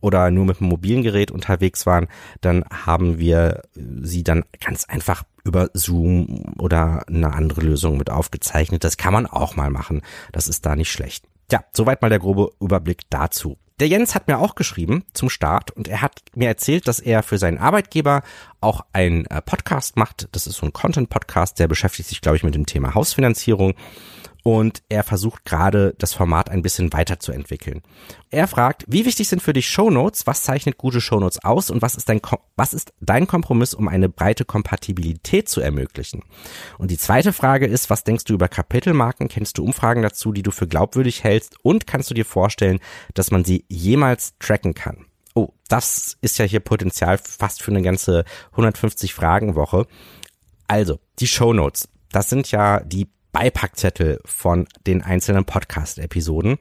oder 0.01 0.31
nur 0.31 0.45
mit 0.45 0.61
einem 0.61 0.69
mobilen 0.69 1.03
Gerät 1.03 1.31
unterwegs 1.31 1.85
waren, 1.85 2.07
dann 2.41 2.63
haben 2.71 3.19
wir 3.19 3.63
sie 4.01 4.23
dann 4.23 4.45
ganz 4.63 4.85
einfach 4.85 5.23
über 5.43 5.69
Zoom 5.73 6.53
oder 6.57 7.05
eine 7.07 7.33
andere 7.33 7.61
Lösung 7.61 7.97
mit 7.97 8.09
aufgezeichnet. 8.09 8.83
Das 8.83 8.97
kann 8.97 9.13
man 9.13 9.25
auch 9.25 9.55
mal 9.55 9.69
machen. 9.69 10.01
Das 10.31 10.47
ist 10.47 10.65
da 10.65 10.75
nicht 10.75 10.91
schlecht. 10.91 11.25
Ja, 11.51 11.63
soweit 11.73 12.01
mal 12.01 12.09
der 12.09 12.19
grobe 12.19 12.51
Überblick 12.61 13.09
dazu. 13.09 13.57
Der 13.79 13.87
Jens 13.87 14.13
hat 14.13 14.27
mir 14.27 14.39
auch 14.39 14.55
geschrieben 14.55 15.05
zum 15.13 15.29
Start 15.29 15.71
und 15.71 15.87
er 15.87 16.01
hat 16.01 16.21
mir 16.35 16.49
erzählt, 16.49 16.87
dass 16.87 16.99
er 16.99 17.23
für 17.23 17.37
seinen 17.37 17.57
Arbeitgeber 17.57 18.23
auch 18.59 18.81
einen 18.91 19.25
äh, 19.27 19.41
Podcast 19.41 19.95
macht. 19.95 20.27
Das 20.33 20.47
ist 20.47 20.57
so 20.57 20.65
ein 20.65 20.73
Content-Podcast, 20.73 21.59
der 21.59 21.69
beschäftigt 21.69 22.09
sich, 22.09 22.19
glaube 22.19 22.35
ich, 22.35 22.43
mit 22.43 22.55
dem 22.55 22.65
Thema 22.65 22.93
Hausfinanzierung 22.93 23.75
und 24.49 24.81
er 24.89 25.03
versucht 25.03 25.45
gerade 25.45 25.93
das 25.99 26.15
Format 26.15 26.49
ein 26.49 26.63
bisschen 26.63 26.91
weiterzuentwickeln. 26.91 27.83
Er 28.31 28.47
fragt, 28.47 28.83
wie 28.87 29.05
wichtig 29.05 29.27
sind 29.27 29.43
für 29.43 29.53
dich 29.53 29.69
Shownotes? 29.69 30.25
Was 30.25 30.41
zeichnet 30.41 30.79
gute 30.79 31.01
Shownotes 31.01 31.43
aus 31.43 31.69
und 31.69 31.83
was 31.83 31.93
ist 31.93 32.09
dein 32.09 32.19
was 32.55 32.73
ist 32.73 32.91
dein 32.99 33.27
Kompromiss, 33.27 33.75
um 33.75 33.87
eine 33.87 34.09
breite 34.09 34.45
Kompatibilität 34.45 35.49
zu 35.49 35.61
ermöglichen? 35.61 36.23
Und 36.79 36.89
die 36.89 36.97
zweite 36.97 37.31
Frage 37.31 37.67
ist, 37.67 37.91
was 37.91 38.03
denkst 38.03 38.23
du 38.23 38.33
über 38.33 38.47
Kapitelmarken? 38.47 39.27
Kennst 39.27 39.59
du 39.59 39.63
Umfragen 39.63 40.01
dazu, 40.01 40.31
die 40.31 40.41
du 40.41 40.49
für 40.49 40.67
glaubwürdig 40.67 41.23
hältst 41.23 41.57
und 41.61 41.85
kannst 41.85 42.09
du 42.09 42.15
dir 42.15 42.25
vorstellen, 42.25 42.79
dass 43.13 43.29
man 43.29 43.45
sie 43.45 43.65
jemals 43.67 44.33
tracken 44.39 44.73
kann? 44.73 45.05
Oh, 45.35 45.49
das 45.67 46.17
ist 46.21 46.39
ja 46.39 46.45
hier 46.45 46.59
Potenzial 46.59 47.19
fast 47.19 47.61
für 47.61 47.69
eine 47.69 47.83
ganze 47.83 48.25
150 48.53 49.13
Fragen 49.13 49.53
Woche. 49.53 49.85
Also, 50.67 50.97
die 51.19 51.27
Shownotes. 51.27 51.87
Das 52.11 52.29
sind 52.29 52.49
ja 52.49 52.79
die 52.79 53.07
Beipackzettel 53.31 54.19
von 54.25 54.67
den 54.87 55.01
einzelnen 55.01 55.45
Podcast-Episoden. 55.45 56.57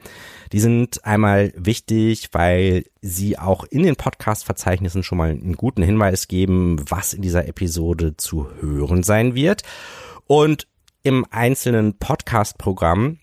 Die 0.52 0.60
sind 0.60 1.04
einmal 1.04 1.52
wichtig, 1.56 2.28
weil 2.32 2.84
sie 3.00 3.38
auch 3.38 3.64
in 3.64 3.82
den 3.82 3.96
Podcast-Verzeichnissen 3.96 5.02
schon 5.02 5.18
mal 5.18 5.30
einen 5.30 5.56
guten 5.56 5.82
Hinweis 5.82 6.28
geben, 6.28 6.84
was 6.88 7.14
in 7.14 7.22
dieser 7.22 7.48
Episode 7.48 8.16
zu 8.16 8.48
hören 8.60 9.02
sein 9.02 9.34
wird. 9.34 9.62
Und 10.26 10.66
im 11.02 11.25
einzelnen 11.30 11.98
Podcast-Programm 11.98 13.18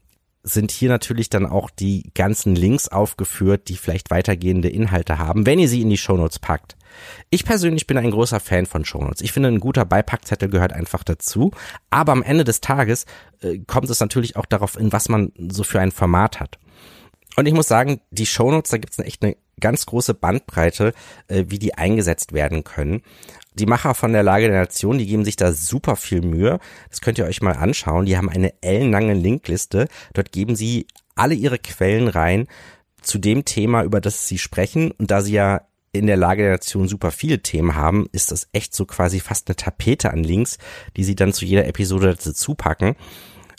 sind 0.45 0.71
hier 0.71 0.89
natürlich 0.89 1.29
dann 1.29 1.45
auch 1.45 1.69
die 1.71 2.11
ganzen 2.13 2.55
Links 2.55 2.87
aufgeführt, 2.87 3.67
die 3.67 3.77
vielleicht 3.77 4.11
weitergehende 4.11 4.69
Inhalte 4.69 5.17
haben, 5.17 5.45
wenn 5.45 5.59
ihr 5.59 5.67
sie 5.67 5.81
in 5.81 5.89
die 5.89 5.97
Shownotes 5.97 6.39
packt. 6.39 6.77
Ich 7.29 7.45
persönlich 7.45 7.87
bin 7.87 7.97
ein 7.97 8.11
großer 8.11 8.39
Fan 8.39 8.67
von 8.67 8.85
Shownotes. 8.85 9.21
Ich 9.21 9.31
finde, 9.31 9.49
ein 9.49 9.59
guter 9.59 9.85
Beipackzettel 9.85 10.47
gehört 10.49 10.71
einfach 10.71 11.03
dazu. 11.03 11.51
Aber 11.89 12.11
am 12.11 12.23
Ende 12.23 12.43
des 12.43 12.61
Tages 12.61 13.05
äh, 13.41 13.57
kommt 13.65 13.89
es 13.89 13.99
natürlich 13.99 14.37
auch 14.37 14.45
darauf 14.45 14.79
in, 14.79 14.93
was 14.93 15.09
man 15.09 15.31
so 15.49 15.63
für 15.63 15.79
ein 15.79 15.91
Format 15.91 16.39
hat. 16.39 16.57
Und 17.35 17.47
ich 17.47 17.53
muss 17.53 17.67
sagen, 17.67 17.99
die 18.11 18.25
Shownotes, 18.25 18.71
da 18.71 18.77
gibt's 18.77 18.99
echt 18.99 19.23
eine 19.23 19.35
ganz 19.59 19.85
große 19.85 20.13
Bandbreite, 20.13 20.93
äh, 21.27 21.45
wie 21.47 21.59
die 21.59 21.75
eingesetzt 21.75 22.33
werden 22.33 22.63
können. 22.63 23.01
Die 23.53 23.65
Macher 23.65 23.95
von 23.95 24.11
der 24.11 24.23
Lage 24.23 24.47
der 24.47 24.59
Nation, 24.59 24.97
die 24.97 25.05
geben 25.05 25.23
sich 25.23 25.37
da 25.37 25.53
super 25.53 25.95
viel 25.95 26.21
Mühe. 26.21 26.59
Das 26.89 27.01
könnt 27.01 27.17
ihr 27.17 27.25
euch 27.25 27.41
mal 27.41 27.53
anschauen. 27.53 28.05
Die 28.05 28.17
haben 28.17 28.29
eine 28.29 28.53
ellenlange 28.61 29.13
Linkliste. 29.13 29.87
Dort 30.13 30.31
geben 30.31 30.55
sie 30.55 30.87
alle 31.15 31.35
ihre 31.35 31.57
Quellen 31.57 32.09
rein 32.09 32.47
zu 33.01 33.17
dem 33.17 33.45
Thema, 33.45 33.83
über 33.83 34.01
das 34.01 34.27
sie 34.27 34.37
sprechen. 34.37 34.91
Und 34.91 35.09
da 35.11 35.21
sie 35.21 35.33
ja 35.33 35.61
in 35.93 36.07
der 36.07 36.17
Lage 36.17 36.43
der 36.43 36.51
Nation 36.53 36.89
super 36.89 37.11
viele 37.11 37.41
Themen 37.41 37.75
haben, 37.75 38.07
ist 38.11 38.31
das 38.31 38.49
echt 38.51 38.75
so 38.75 38.85
quasi 38.85 39.21
fast 39.21 39.47
eine 39.47 39.55
Tapete 39.55 40.11
an 40.11 40.23
Links, 40.23 40.57
die 40.97 41.05
sie 41.05 41.15
dann 41.15 41.31
zu 41.31 41.45
jeder 41.45 41.65
Episode 41.65 42.17
dazu 42.21 42.55
packen. 42.55 42.95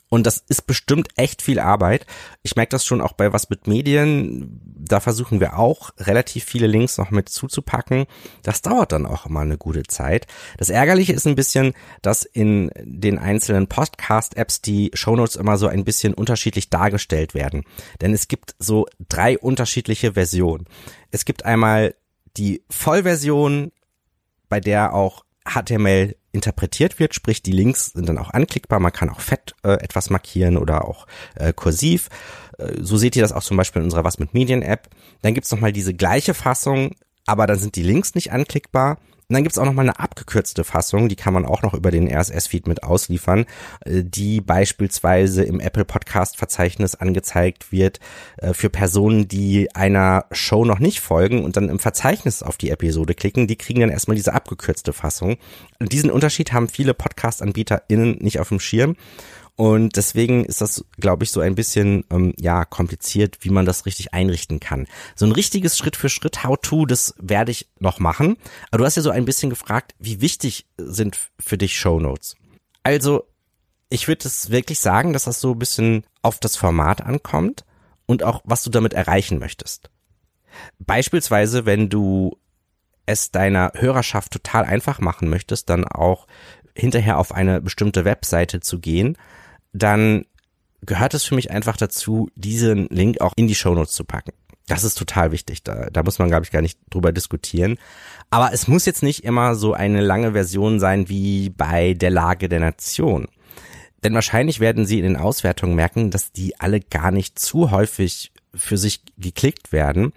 Und 0.09 0.27
das 0.27 0.45
ist 0.49 0.67
bestimmt 0.67 1.09
echt 1.17 1.43
viel 1.43 1.59
Arbeit. 1.59 2.07
Ich 2.43 2.55
merke 2.55 2.71
das 2.71 2.85
schon 2.85 3.01
auch 3.01 3.13
bei 3.13 3.33
was 3.33 3.51
mit 3.51 3.67
Medien. 3.67 4.61
Da 4.79 5.01
versuchen 5.01 5.41
wir 5.41 5.59
auch 5.59 5.91
relativ 5.99 6.45
viele 6.45 6.69
Links 6.69 6.97
noch 6.97 7.11
mit 7.11 7.29
zuzupacken. 7.29 8.07
Das 8.43 8.63
dauert 8.63 8.93
dann 8.93 9.05
auch 9.05 9.27
immer 9.27 9.41
eine 9.41 9.59
gute 9.59 9.83
Zeit. 9.83 10.29
Das 10.59 10.71
Ärgerliche 10.71 11.13
ist 11.13 11.27
ein 11.27 11.35
bisschen, 11.35 11.75
dass 12.03 12.23
in 12.23 12.71
den 12.81 13.19
einzelnen 13.19 13.67
Podcast-Apps 13.67 14.63
die 14.63 14.93
Shownotes 14.95 15.35
immer 15.35 15.59
so 15.59 15.67
ein 15.67 15.85
bisschen 15.85 16.15
unterschiedlich 16.15 16.71
dargestellt 16.71 17.35
werden. 17.35 17.65
Denn 18.01 18.13
es 18.13 18.29
gibt 18.29 18.55
so 18.61 18.87
drei 19.09 19.37
unterschiedliche 19.37 20.13
Versionen. 20.13 20.67
Es 21.11 21.25
gibt 21.25 21.45
einmal 21.45 21.97
die 22.37 22.63
Vollversion, 22.71 23.73
bei 24.49 24.61
der 24.61 24.95
auch 24.95 25.25
HTML 25.45 26.17
interpretiert 26.37 26.99
wird, 26.99 27.15
sprich 27.15 27.43
die 27.43 27.53
Links 27.53 27.87
sind 27.87 28.09
dann 28.09 28.19
auch 28.19 28.31
anklickbar, 28.31 28.79
man 28.79 28.93
kann 28.93 29.11
auch 29.11 29.21
fett 29.21 29.55
äh, 29.65 29.73
etwas 29.73 30.11
markieren 30.11 30.57
oder 30.57 30.87
auch 30.87 31.07
äh, 31.35 31.53
kursiv. 31.53 32.09
Äh, 32.59 32.75
so 32.81 32.97
seht 32.97 33.17
ihr 33.17 33.23
das 33.23 33.33
auch 33.33 33.43
zum 33.43 33.57
Beispiel 33.57 33.81
in 33.81 33.87
unserer 33.87 34.05
Was 34.05 34.19
mit 34.19 34.35
Medien 34.35 34.63
App. 34.63 34.89
Dann 35.23 35.35
gibt's 35.35 35.51
noch 35.51 35.61
mal 35.61 35.73
diese 35.73 35.95
gleiche 35.95 36.35
Fassung, 36.35 36.95
aber 37.27 37.47
dann 37.47 37.59
sind 37.59 37.77
die 37.77 37.83
Links 37.83 38.15
nicht 38.15 38.33
anklickbar. 38.33 38.99
Und 39.29 39.35
dann 39.35 39.43
gibt's 39.43 39.59
auch 39.59 39.65
noch 39.65 39.73
mal 39.73 39.83
eine 39.83 39.99
abgekürzte 39.99 40.63
Fassung, 40.63 41.09
die 41.09 41.17
kann 41.17 41.35
man 41.35 41.45
auch 41.45 41.63
noch 41.63 41.75
über 41.75 41.91
den 41.91 42.09
RSS-Feed 42.09 42.69
mit 42.69 42.85
ausliefern, 42.85 43.45
äh, 43.85 44.05
die 44.05 44.41
beispielsweise 44.41 45.43
im 45.43 45.59
Apple 45.59 45.85
Podcast-Verzeichnis 45.85 46.95
angezeigt 46.95 47.73
wird 47.73 47.99
äh, 48.37 48.55
für 48.55 48.71
Personen, 48.71 49.27
die 49.27 49.75
einer 49.75 50.27
Show 50.31 50.65
noch 50.65 50.79
nicht 50.79 51.01
folgen 51.01 51.43
und 51.45 51.57
dann 51.57 51.69
im 51.69 51.81
Verzeichnis 51.81 52.45
auf 52.45 52.57
die 52.57 52.71
Episode 52.71 53.15
klicken. 53.15 53.49
Die 53.49 53.57
kriegen 53.57 53.81
dann 53.81 53.91
erstmal 53.91 54.15
diese 54.15 54.33
abgekürzte 54.33 54.93
Fassung. 54.93 55.39
Und 55.81 55.91
diesen 55.91 56.13
Unterschied 56.13 56.53
haben 56.53 56.69
viele 56.69 56.95
Podcast-AnbieterInnen 56.95 58.19
nicht 58.21 58.39
auf 58.39 58.51
dem 58.51 58.61
Schirm. 58.61 58.95
Und 59.57 59.97
deswegen 59.97 60.45
ist 60.45 60.61
das, 60.61 60.85
glaube 60.99 61.25
ich, 61.25 61.31
so 61.31 61.41
ein 61.41 61.55
bisschen 61.55 62.05
ähm, 62.11 62.35
ja 62.37 62.67
kompliziert, 62.67 63.39
wie 63.41 63.49
man 63.49 63.65
das 63.65 63.87
richtig 63.87 64.13
einrichten 64.13 64.61
kann. 64.61 64.87
So 65.15 65.25
ein 65.25 65.33
richtiges 65.33 65.79
Schritt 65.79 65.97
für 65.97 66.11
Schritt 66.11 66.45
How-to, 66.45 66.85
das 66.85 67.15
werde 67.19 67.53
ich 67.53 67.67
noch 67.79 67.99
machen. 67.99 68.37
Aber 68.71 68.79
du 68.79 68.85
hast 68.85 68.97
ja 68.97 69.03
so 69.03 69.11
ein 69.11 69.25
bisschen 69.25 69.49
gefragt, 69.49 69.95
wie 69.99 70.21
wichtig 70.21 70.67
sind 70.77 71.31
für 71.41 71.57
dich 71.57 71.79
Show 71.79 71.99
Notes? 71.99 72.37
Also 72.83 73.25
ich 73.89 74.09
würde 74.09 74.29
es 74.29 74.51
wirklich 74.51 74.79
sagen, 74.79 75.15
dass 75.15 75.25
das 75.25 75.41
so 75.41 75.53
ein 75.53 75.59
bisschen 75.59 76.05
auf 76.21 76.39
das 76.39 76.57
Format 76.57 77.01
ankommt 77.01 77.65
und 78.05 78.25
auch 78.25 78.43
was 78.45 78.63
du 78.63 78.69
damit 78.69 78.93
erreichen 78.93 79.39
möchtest. 79.39 79.91
Beispielsweise, 80.79 81.65
wenn 81.65 81.89
du 81.89 82.39
es 83.07 83.31
deiner 83.31 83.73
Hörerschaft 83.75 84.33
total 84.33 84.65
einfach 84.65 84.99
machen 85.01 85.31
möchtest, 85.31 85.71
dann 85.71 85.85
auch 85.87 86.27
hinterher 86.75 87.19
auf 87.19 87.33
eine 87.33 87.63
bestimmte 87.63 88.05
Webseite 88.05 88.61
zu 88.61 88.81
gehen 88.81 89.17
dann 89.77 90.25
gehört 90.83 91.15
es 91.15 91.25
für 91.25 91.35
mich 91.35 91.51
einfach 91.51 91.77
dazu, 91.77 92.31
diesen 92.35 92.87
Link 92.89 93.21
auch 93.21 93.33
in 93.37 93.49
die 93.49 93.55
Shownotes 93.55 93.93
zu 93.93 94.05
packen. 94.05 94.33
Das 94.67 94.83
ist 94.83 94.99
total 94.99 95.31
wichtig. 95.31 95.63
Da, 95.63 95.89
da 95.91 96.03
muss 96.03 96.19
man, 96.19 96.29
glaube 96.29 96.45
ich, 96.45 96.51
gar 96.51 96.63
nicht 96.63 96.79
drüber 96.91 97.13
diskutieren. 97.13 97.79
Aber 98.31 98.53
es 98.53 98.67
muss 98.67 98.85
jetzt 98.85 99.03
nicht 99.03 99.25
immer 99.25 99.55
so 99.55 99.75
eine 99.75 100.01
lange 100.01 100.33
Version 100.33 100.81
sein 100.81 101.09
wie 101.09 101.51
bei 101.51 101.95
der 101.95 102.11
Lage 102.11 102.49
der 102.49 102.61
Nation. 102.61 103.29
Denn 104.03 104.15
wahrscheinlich 104.15 104.61
werden 104.61 104.85
Sie 104.85 104.99
in 104.99 105.05
den 105.05 105.17
Auswertungen 105.17 105.75
merken, 105.75 106.11
dass 106.11 106.33
die 106.33 106.59
alle 106.59 106.81
gar 106.81 107.11
nicht 107.11 107.39
zu 107.39 107.71
häufig 107.71 108.33
für 108.55 108.77
sich 108.77 109.03
geklickt 109.19 109.73
werden. 109.73 110.13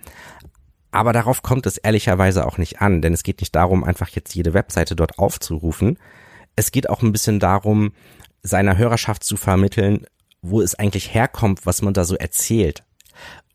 Aber 0.91 1.13
darauf 1.13 1.43
kommt 1.43 1.67
es 1.67 1.77
ehrlicherweise 1.77 2.47
auch 2.47 2.57
nicht 2.57 2.81
an, 2.81 3.01
denn 3.01 3.13
es 3.13 3.23
geht 3.23 3.41
nicht 3.41 3.55
darum, 3.55 3.83
einfach 3.83 4.09
jetzt 4.09 4.33
jede 4.33 4.55
Webseite 4.55 4.95
dort 4.95 5.19
aufzurufen. 5.19 5.99
Es 6.55 6.71
geht 6.71 6.89
auch 6.89 7.03
ein 7.03 7.11
bisschen 7.11 7.39
darum, 7.39 7.93
seiner 8.41 8.77
Hörerschaft 8.77 9.23
zu 9.23 9.37
vermitteln, 9.37 10.05
wo 10.41 10.61
es 10.61 10.75
eigentlich 10.75 11.13
herkommt, 11.13 11.65
was 11.65 11.81
man 11.81 11.93
da 11.93 12.05
so 12.05 12.15
erzählt. 12.15 12.83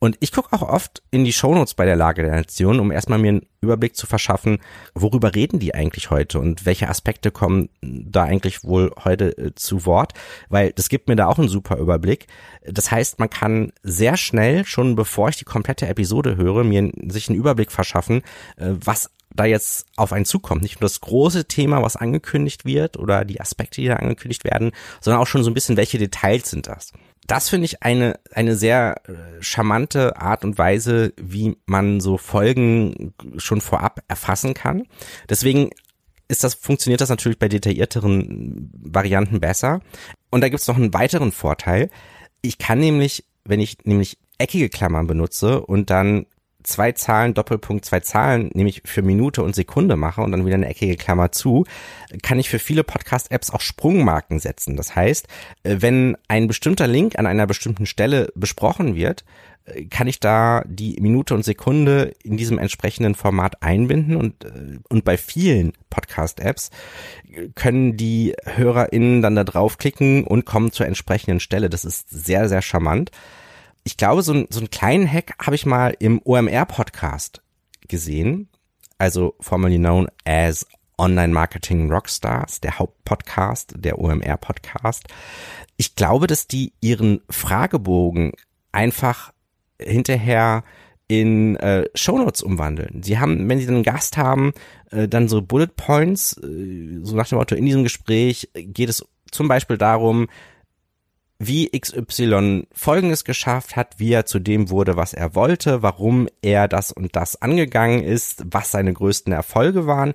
Und 0.05 0.18
ich 0.20 0.33
gucke 0.33 0.53
auch 0.53 0.61
oft 0.61 1.03
in 1.11 1.25
die 1.25 1.33
Shownotes 1.33 1.73
bei 1.73 1.87
der 1.87 1.97
Lage 1.97 2.23
der 2.23 2.35
Nation, 2.35 2.79
um 2.79 2.92
erstmal 2.92 3.18
mir 3.18 3.29
einen 3.29 3.47
Überblick 3.62 3.97
zu 3.97 4.07
verschaffen, 4.07 4.59
worüber 4.94 5.35
reden 5.35 5.61
die 5.61 5.75
eigentlich 5.75 6.11
heute 6.11 6.40
und 6.40 6.66
welche 6.66 6.90
Aspekte 6.90 7.31
kommen 7.31 7.70
da 7.81 8.25
eigentlich 8.25 8.64
wohl 8.64 8.92
heute 9.03 9.38
äh, 9.38 9.55
zu 9.55 9.87
Wort, 9.87 10.12
weil 10.51 10.73
das 10.73 10.90
gibt 10.90 11.09
mir 11.09 11.16
da 11.16 11.27
auch 11.27 11.38
einen 11.38 11.49
super 11.49 11.79
Überblick. 11.79 12.27
Das 12.66 12.90
heißt, 12.90 13.18
man 13.18 13.31
kann 13.31 13.73
sehr 13.83 14.18
schnell, 14.18 14.66
schon 14.66 14.94
bevor 14.94 15.31
ich 15.31 15.37
die 15.37 15.47
komplette 15.47 15.87
Episode 15.87 16.37
höre, 16.37 16.64
mir 16.64 16.92
sich 17.09 17.31
einen 17.31 17.38
Überblick 17.38 17.73
verschaffen, 17.73 18.18
äh, 18.59 18.73
was 18.85 19.11
da 19.35 19.44
jetzt 19.44 19.87
auf 19.97 20.12
einen 20.12 20.25
zukommt. 20.25 20.62
Nicht 20.62 20.81
nur 20.81 20.88
das 20.88 21.01
große 21.01 21.47
Thema, 21.47 21.83
was 21.83 21.97
angekündigt 21.97 22.64
wird 22.64 22.97
oder 22.97 23.25
die 23.25 23.40
Aspekte, 23.40 23.81
die 23.81 23.88
da 23.88 23.97
angekündigt 23.97 24.44
werden, 24.44 24.70
sondern 25.01 25.20
auch 25.20 25.27
schon 25.27 25.42
so 25.42 25.51
ein 25.51 25.55
bisschen, 25.55 25.77
welche 25.77 25.99
Details 25.99 26.51
sind 26.51 26.68
das. 26.68 26.92
Das 27.27 27.49
finde 27.49 27.64
ich 27.64 27.83
eine, 27.83 28.18
eine 28.33 28.55
sehr 28.55 29.01
äh, 29.09 29.42
charmante 29.42 30.16
Art 30.16 30.44
und 30.44 30.59
Weise, 30.59 31.12
wie 31.16 31.57
man 31.66 32.01
so 32.01 32.18
Folgen 32.18 33.14
schon 33.37 33.61
vorab 33.61 34.01
erfassen 34.09 34.55
kann. 34.55 34.85
Deswegen 35.29 35.70
ist 36.29 36.44
das, 36.44 36.55
funktioniert 36.55 37.01
das 37.01 37.09
natürlich 37.09 37.38
bei 37.38 37.49
detaillierteren 37.49 38.70
Varianten 38.75 39.40
besser. 39.40 39.81
Und 40.31 40.42
da 40.42 40.49
gibt 40.49 40.61
es 40.61 40.68
noch 40.68 40.77
einen 40.77 40.94
weiteren 40.94 41.33
Vorteil. 41.33 41.90
Ich 42.42 42.59
kann 42.59 42.79
nämlich, 42.79 43.25
wenn 43.44 43.61
ich 43.61 43.79
nämlich 43.85 44.18
eckige 44.38 44.68
Klammern 44.68 45.07
benutze 45.07 45.61
und 45.61 45.90
dann 45.90 46.27
zwei 46.64 46.92
Zahlen, 46.92 47.35
Doppelpunkt, 47.35 47.85
zwei 47.85 48.00
Zahlen, 48.00 48.50
nämlich 48.55 48.83
für 48.85 49.03
Minute 49.03 49.42
und 49.42 49.55
Sekunde 49.55 49.96
mache 49.96 50.22
und 50.22 50.33
dann 50.33 50.44
wieder 50.44 50.57
eine 50.57 50.68
eckige 50.68 50.96
Klammer 50.96 51.31
zu, 51.31 51.64
kann 52.22 52.38
ich 52.38 52.48
für 52.48 52.59
viele 52.59 52.85
Podcast-Apps 52.85 53.50
auch 53.50 53.61
Sprungmarken 53.61 54.40
setzen. 54.40 54.77
Das 54.77 54.96
heißt, 54.96 55.29
äh, 55.62 55.77
wenn 55.81 56.16
ein 56.29 56.48
bestimmter 56.48 56.87
Link 56.87 57.18
an 57.18 57.27
einer 57.27 57.46
bestimmten 57.46 57.87
Stelle 57.87 58.33
besprochen 58.35 58.96
wird, 58.96 59.24
äh, 59.66 59.85
kann 59.85 60.07
ich 60.07 60.20
da 60.20 60.62
die 60.66 60.96
Minute 61.00 61.35
und 61.35 61.44
Sekunde 61.44 62.14
in 62.22 62.37
diesem 62.37 62.59
entsprechenden 62.59 63.14
Format 63.14 63.62
einbinden 63.62 64.16
und, 64.16 64.44
äh, 64.44 64.79
und 64.88 65.05
bei 65.05 65.16
vielen 65.16 65.74
Podcast-Apps 65.90 66.70
können 67.55 67.96
die 67.96 68.35
HörerInnen 68.44 69.22
dann 69.22 69.37
da 69.37 69.44
draufklicken 69.44 70.24
und 70.24 70.44
kommen 70.44 70.72
zur 70.72 70.87
entsprechenden 70.87 71.40
Stelle. 71.40 71.68
Das 71.68 71.85
ist 71.85 72.09
sehr, 72.11 72.48
sehr 72.48 72.62
charmant 72.62 73.11
ich 73.85 73.97
glaube, 73.99 74.23
so, 74.23 74.33
ein, 74.33 74.47
so 74.51 74.61
einen 74.61 74.70
kleinen 74.70 75.11
Hack 75.11 75.35
habe 75.38 75.55
ich 75.55 75.66
mal 75.66 75.94
im 75.99 76.20
OMR-Podcast 76.25 77.42
gesehen, 77.87 78.49
also 78.99 79.35
formerly 79.40 79.79
known 79.79 80.09
as 80.25 80.66
Online 80.97 81.33
Marketing 81.33 81.90
Rockstars, 81.90 82.61
der 82.61 82.79
Hauptpodcast, 82.79 83.75
der 83.77 83.99
OMR-Podcast. 83.99 85.09
Ich 85.77 85.97
glaube, 85.97 86.27
dass 86.27 86.47
die 86.47 86.73
ihren 86.81 87.20
Fragebogen 87.29 88.33
einfach 88.73 89.33
hinterher 89.81 90.64
in 91.07 91.57
äh, 91.57 91.85
Shownotes 91.94 92.42
umwandeln. 92.42 93.03
Sie 93.03 93.18
haben, 93.18 93.49
wenn 93.49 93.59
sie 93.59 93.68
einen 93.68 93.83
Gast 93.83 94.16
haben, 94.16 94.53
äh, 94.90 95.09
dann 95.09 95.29
so 95.29 95.42
Bullet 95.42 95.77
Points, 95.77 96.38
äh, 96.38 97.01
so 97.03 97.14
nach 97.16 97.29
dem 97.29 97.38
Motto, 97.38 97.55
in 97.55 97.66
diesem 97.66 97.83
Gespräch 97.83 98.49
geht 98.55 98.88
es 98.88 99.05
zum 99.31 99.49
Beispiel 99.49 99.77
darum, 99.77 100.29
wie 101.38 101.70
XY 101.70 102.66
Folgendes 102.73 103.25
geschafft 103.25 103.77
hat, 103.77 103.99
wie 103.99 104.12
er 104.12 104.27
zu 104.27 104.38
dem 104.38 104.70
wurde, 104.70 104.97
was 104.97 105.12
er 105.12 105.35
wollte, 105.35 105.83
warum 105.83 106.29
er 106.42 106.68
das 106.68 106.92
und 106.92 107.16
das 107.16 107.40
angegangen 107.40 108.03
ist, 108.03 108.44
was 108.51 108.70
seine 108.70 108.92
größten 108.92 109.33
Erfolge 109.33 109.87
waren. 109.87 110.14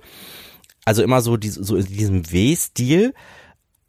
Also 0.84 1.02
immer 1.02 1.20
so, 1.20 1.36
die, 1.36 1.50
so 1.50 1.76
in 1.76 1.86
diesem 1.86 2.32
W-Stil 2.32 3.14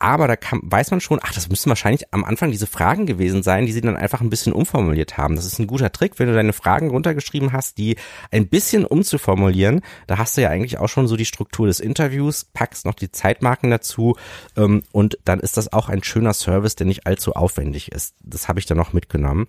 aber 0.02 0.28
da 0.28 0.36
kann, 0.36 0.62
weiß 0.64 0.90
man 0.90 1.00
schon, 1.00 1.20
ach, 1.22 1.32
das 1.32 1.48
müssen 1.48 1.70
wahrscheinlich 1.70 2.12
am 2.12 2.24
Anfang 2.24 2.50
diese 2.50 2.66
Fragen 2.66 3.06
gewesen 3.06 3.44
sein, 3.44 3.68
die 3.68 3.72
sie 3.72 3.82
dann 3.82 3.96
einfach 3.96 4.20
ein 4.20 4.32
bisschen 4.32 4.52
umformuliert 4.52 5.18
haben. 5.18 5.36
Das 5.36 5.46
ist 5.46 5.60
ein 5.60 5.68
guter 5.68 5.92
Trick, 5.92 6.18
wenn 6.18 6.28
du 6.28 6.34
deine 6.34 6.54
Fragen 6.54 6.90
runtergeschrieben 6.90 7.54
hast, 7.54 7.78
die 7.78 7.98
ein 8.32 8.48
bisschen 8.48 8.84
umzuformulieren. 8.84 9.82
Da 10.08 10.18
hast 10.18 10.36
du 10.36 10.42
ja 10.42 10.50
eigentlich 10.50 10.80
auch 10.80 10.90
schon 10.90 11.08
so 11.08 11.16
die 11.16 11.26
Struktur 11.26 11.68
des 11.68 11.80
Interviews, 11.80 12.46
packst 12.46 12.86
noch 12.86 12.96
die 12.96 13.12
Zeitmarken 13.12 13.70
dazu 13.70 14.16
ähm, 14.58 14.82
und 14.92 15.20
dann 15.24 15.40
ist 15.40 15.58
das 15.58 15.72
auch 15.72 15.88
ein 15.88 16.04
schöner 16.04 16.34
Service, 16.34 16.76
der 16.76 16.88
nicht 16.88 17.06
allzu 17.06 17.34
aufwendig 17.34 17.92
ist. 17.92 18.16
Das 18.24 18.48
habe 18.48 18.60
ich 18.60 18.66
dann 18.66 18.78
noch 18.78 18.94
mitgenommen. 18.94 19.46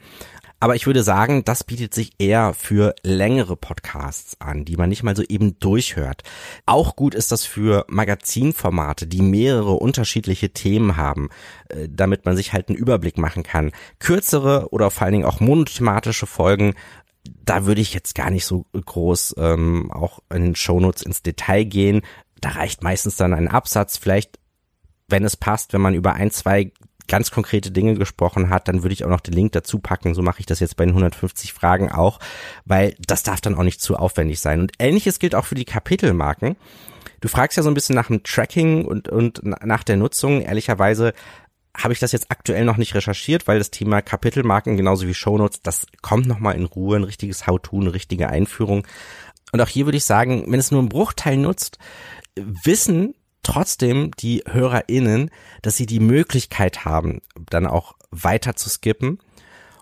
Aber 0.62 0.76
ich 0.76 0.86
würde 0.86 1.02
sagen, 1.02 1.44
das 1.44 1.64
bietet 1.64 1.92
sich 1.92 2.12
eher 2.20 2.54
für 2.54 2.94
längere 3.02 3.56
Podcasts 3.56 4.40
an, 4.40 4.64
die 4.64 4.76
man 4.76 4.90
nicht 4.90 5.02
mal 5.02 5.16
so 5.16 5.24
eben 5.24 5.58
durchhört. 5.58 6.22
Auch 6.66 6.94
gut 6.94 7.16
ist 7.16 7.32
das 7.32 7.44
für 7.44 7.84
Magazinformate, 7.88 9.08
die 9.08 9.22
mehrere 9.22 9.72
unterschiedliche 9.72 10.50
Themen 10.50 10.96
haben, 10.96 11.30
äh, 11.68 11.88
damit 11.90 12.26
man 12.26 12.36
sich 12.36 12.52
halt 12.52 12.68
einen 12.68 12.78
Überblick 12.78 13.18
machen 13.18 13.42
kann. 13.42 13.72
Kürzere 13.98 14.68
oder 14.70 14.92
vor 14.92 15.02
allen 15.02 15.14
Dingen 15.14 15.24
auch 15.24 15.40
monothematische 15.40 16.26
Folgen 16.26 16.74
da 17.24 17.66
würde 17.66 17.80
ich 17.80 17.92
jetzt 17.94 18.14
gar 18.14 18.30
nicht 18.30 18.44
so 18.44 18.66
groß 18.72 19.34
ähm, 19.38 19.90
auch 19.90 20.20
in 20.32 20.42
den 20.42 20.54
Shownotes 20.54 21.02
ins 21.02 21.22
Detail 21.22 21.64
gehen. 21.64 22.02
Da 22.40 22.50
reicht 22.50 22.84
meistens 22.84 23.16
dann 23.16 23.34
ein 23.34 23.46
Absatz, 23.48 23.96
vielleicht, 23.96 24.38
wenn 25.08 25.24
es 25.24 25.36
passt, 25.36 25.72
wenn 25.72 25.80
man 25.80 25.94
über 25.94 26.14
ein, 26.14 26.30
zwei 26.30 26.72
ganz 27.08 27.30
konkrete 27.30 27.70
Dinge 27.70 27.94
gesprochen 27.94 28.50
hat, 28.50 28.68
dann 28.68 28.82
würde 28.82 28.92
ich 28.92 29.04
auch 29.04 29.10
noch 29.10 29.20
den 29.20 29.34
Link 29.34 29.52
dazu 29.52 29.78
packen. 29.78 30.14
So 30.14 30.22
mache 30.22 30.40
ich 30.40 30.46
das 30.46 30.60
jetzt 30.60 30.76
bei 30.76 30.84
den 30.84 30.90
150 30.90 31.52
Fragen 31.52 31.90
auch, 31.90 32.20
weil 32.64 32.94
das 33.06 33.22
darf 33.22 33.40
dann 33.40 33.56
auch 33.56 33.62
nicht 33.62 33.80
zu 33.80 33.96
aufwendig 33.96 34.40
sein. 34.40 34.60
Und 34.60 34.72
ähnliches 34.78 35.18
gilt 35.18 35.34
auch 35.34 35.44
für 35.44 35.54
die 35.54 35.64
Kapitelmarken. 35.64 36.56
Du 37.20 37.28
fragst 37.28 37.56
ja 37.56 37.62
so 37.62 37.70
ein 37.70 37.74
bisschen 37.74 37.94
nach 37.94 38.08
dem 38.08 38.22
Tracking 38.22 38.84
und, 38.84 39.08
und 39.08 39.42
nach 39.44 39.84
der 39.84 39.96
Nutzung. 39.96 40.42
Ehrlicherweise 40.42 41.12
habe 41.76 41.92
ich 41.92 42.00
das 42.00 42.12
jetzt 42.12 42.30
aktuell 42.30 42.64
noch 42.64 42.76
nicht 42.76 42.94
recherchiert, 42.94 43.46
weil 43.46 43.58
das 43.58 43.70
Thema 43.70 44.02
Kapitelmarken 44.02 44.76
genauso 44.76 45.06
wie 45.06 45.14
Shownotes, 45.14 45.62
das 45.62 45.86
kommt 46.02 46.26
nochmal 46.26 46.56
in 46.56 46.64
Ruhe, 46.64 46.96
ein 46.96 47.04
richtiges 47.04 47.46
How-To, 47.46 47.80
eine 47.80 47.94
richtige 47.94 48.28
Einführung. 48.28 48.86
Und 49.52 49.60
auch 49.60 49.68
hier 49.68 49.86
würde 49.86 49.98
ich 49.98 50.04
sagen, 50.04 50.44
wenn 50.48 50.60
es 50.60 50.70
nur 50.70 50.80
einen 50.80 50.88
Bruchteil 50.88 51.36
nutzt, 51.36 51.78
wissen 52.34 53.14
trotzdem 53.42 54.10
die 54.18 54.42
HörerInnen, 54.46 55.30
dass 55.62 55.76
sie 55.76 55.86
die 55.86 56.00
Möglichkeit 56.00 56.84
haben, 56.84 57.22
dann 57.50 57.66
auch 57.66 57.94
weiter 58.10 58.56
zu 58.56 58.68
skippen. 58.68 59.18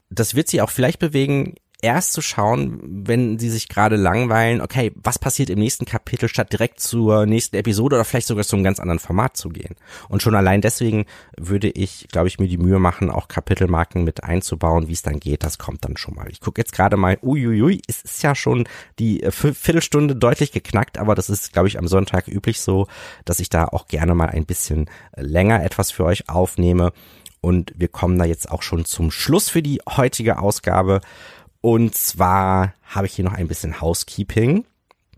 Das 0.09 0.35
wird 0.35 0.49
sie 0.49 0.61
auch 0.61 0.71
vielleicht 0.71 0.99
bewegen, 0.99 1.55
erst 1.83 2.13
zu 2.13 2.23
schauen, 2.23 2.81
wenn 2.83 3.39
sie 3.39 3.51
sich 3.51 3.69
gerade 3.69 3.97
langweilen, 3.97 4.61
okay, 4.61 4.93
was 4.97 5.19
passiert 5.19 5.51
im 5.51 5.59
nächsten 5.59 5.85
Kapitel, 5.85 6.29
statt 6.29 6.53
direkt 6.53 6.81
zur 6.81 7.27
nächsten 7.27 7.57
Episode 7.57 7.97
oder 7.97 8.05
vielleicht 8.05 8.27
sogar 8.27 8.45
zu 8.45 8.57
einem 8.57 8.65
ganz 8.65 8.81
anderen 8.81 8.99
Format 8.99 9.37
zu 9.37 9.49
gehen. 9.49 9.75
Und 10.09 10.23
schon 10.23 10.35
allein 10.35 10.61
deswegen 10.61 11.07
würde 11.37 11.69
ich, 11.69 12.09
glaube 12.11 12.29
ich, 12.29 12.39
mir 12.39 12.49
die 12.49 12.59
Mühe 12.59 12.79
machen, 12.79 13.11
auch 13.11 13.29
Kapitelmarken 13.29 14.05
mit 14.05 14.25
einzubauen, 14.25 14.89
wie 14.89 14.93
es 14.93 15.03
dann 15.03 15.21
geht, 15.21 15.45
das 15.45 15.59
kommt 15.59 15.85
dann 15.85 15.97
schon 15.97 16.15
mal. 16.15 16.29
Ich 16.31 16.41
gucke 16.41 16.61
jetzt 16.61 16.73
gerade 16.73 16.97
mal, 16.97 17.19
uiuiui, 17.23 17.81
es 17.87 18.03
ist 18.03 18.23
ja 18.23 18.35
schon 18.35 18.69
die 18.99 19.23
äh, 19.23 19.31
Viertelstunde 19.31 20.17
deutlich 20.17 20.53
geknackt, 20.53 20.99
aber 20.99 21.15
das 21.15 21.31
ist, 21.31 21.53
glaube 21.53 21.69
ich, 21.69 21.79
am 21.79 21.89
Sonntag 21.89 22.29
üblich 22.29 22.61
so, 22.61 22.87
dass 23.25 23.41
ich 23.41 23.49
da 23.49 23.65
auch 23.65 23.87
gerne 23.87 24.15
mal 24.15 24.29
ein 24.29 24.47
bisschen 24.47 24.89
länger 25.17 25.63
etwas 25.65 25.91
für 25.91 26.05
euch 26.05 26.29
aufnehme. 26.29 26.93
Und 27.41 27.73
wir 27.75 27.89
kommen 27.89 28.19
da 28.19 28.25
jetzt 28.25 28.51
auch 28.51 28.63
schon 28.63 28.85
zum 28.85 29.11
Schluss 29.11 29.49
für 29.49 29.63
die 29.63 29.81
heutige 29.89 30.39
Ausgabe. 30.39 31.01
Und 31.61 31.95
zwar 31.95 32.75
habe 32.83 33.07
ich 33.07 33.15
hier 33.15 33.25
noch 33.25 33.35
ein 33.35 33.49
bisschen 33.49 33.81
Housekeeping, 33.81 34.65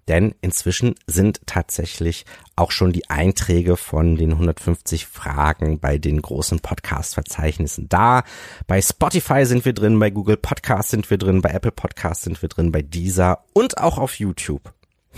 denn 0.08 0.34
inzwischen 0.40 0.96
sind 1.06 1.40
tatsächlich 1.46 2.24
auch 2.56 2.72
schon 2.72 2.92
die 2.92 3.08
Einträge 3.08 3.76
von 3.76 4.16
den 4.16 4.32
150 4.32 5.06
Fragen 5.06 5.78
bei 5.78 5.98
den 5.98 6.20
großen 6.20 6.58
Podcast-Verzeichnissen 6.58 7.88
da. 7.88 8.24
Bei 8.66 8.82
Spotify 8.82 9.46
sind 9.46 9.64
wir 9.64 9.72
drin, 9.72 9.98
bei 9.98 10.10
Google 10.10 10.36
Podcast 10.36 10.90
sind 10.90 11.08
wir 11.10 11.18
drin, 11.18 11.42
bei 11.42 11.50
Apple 11.50 11.70
Podcast 11.70 12.22
sind 12.22 12.42
wir 12.42 12.48
drin, 12.48 12.72
bei 12.72 12.82
Deezer 12.82 13.44
und 13.52 13.78
auch 13.78 13.98
auf 13.98 14.18
YouTube. 14.18 14.74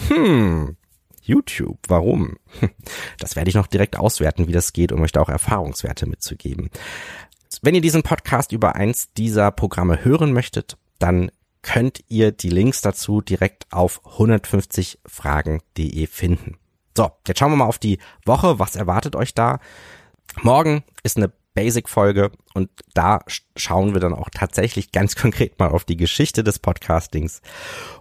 Hm, 0.08 0.76
YouTube, 1.22 1.78
warum? 1.88 2.36
Das 3.18 3.36
werde 3.36 3.48
ich 3.48 3.54
noch 3.54 3.66
direkt 3.66 3.96
auswerten, 3.96 4.46
wie 4.48 4.52
das 4.52 4.74
geht, 4.74 4.92
um 4.92 5.00
euch 5.00 5.12
da 5.12 5.22
auch 5.22 5.30
Erfahrungswerte 5.30 6.06
mitzugeben. 6.06 6.68
Wenn 7.62 7.74
ihr 7.74 7.80
diesen 7.80 8.02
Podcast 8.02 8.52
über 8.52 8.74
eins 8.74 9.12
dieser 9.14 9.50
Programme 9.50 10.04
hören 10.04 10.32
möchtet, 10.32 10.76
dann 10.98 11.30
könnt 11.62 12.04
ihr 12.08 12.30
die 12.30 12.50
Links 12.50 12.82
dazu 12.82 13.20
direkt 13.20 13.66
auf 13.72 14.04
150fragen.de 14.04 16.06
finden. 16.06 16.58
So, 16.96 17.10
jetzt 17.26 17.38
schauen 17.38 17.52
wir 17.52 17.56
mal 17.56 17.66
auf 17.66 17.78
die 17.78 17.98
Woche. 18.24 18.58
Was 18.58 18.76
erwartet 18.76 19.16
euch 19.16 19.34
da? 19.34 19.58
Morgen 20.42 20.84
ist 21.02 21.16
eine 21.16 21.32
Basic-Folge 21.54 22.32
und 22.52 22.70
da 22.92 23.20
schauen 23.56 23.94
wir 23.94 24.00
dann 24.00 24.12
auch 24.12 24.28
tatsächlich 24.30 24.92
ganz 24.92 25.16
konkret 25.16 25.58
mal 25.58 25.70
auf 25.70 25.84
die 25.84 25.96
Geschichte 25.96 26.44
des 26.44 26.58
Podcastings. 26.58 27.40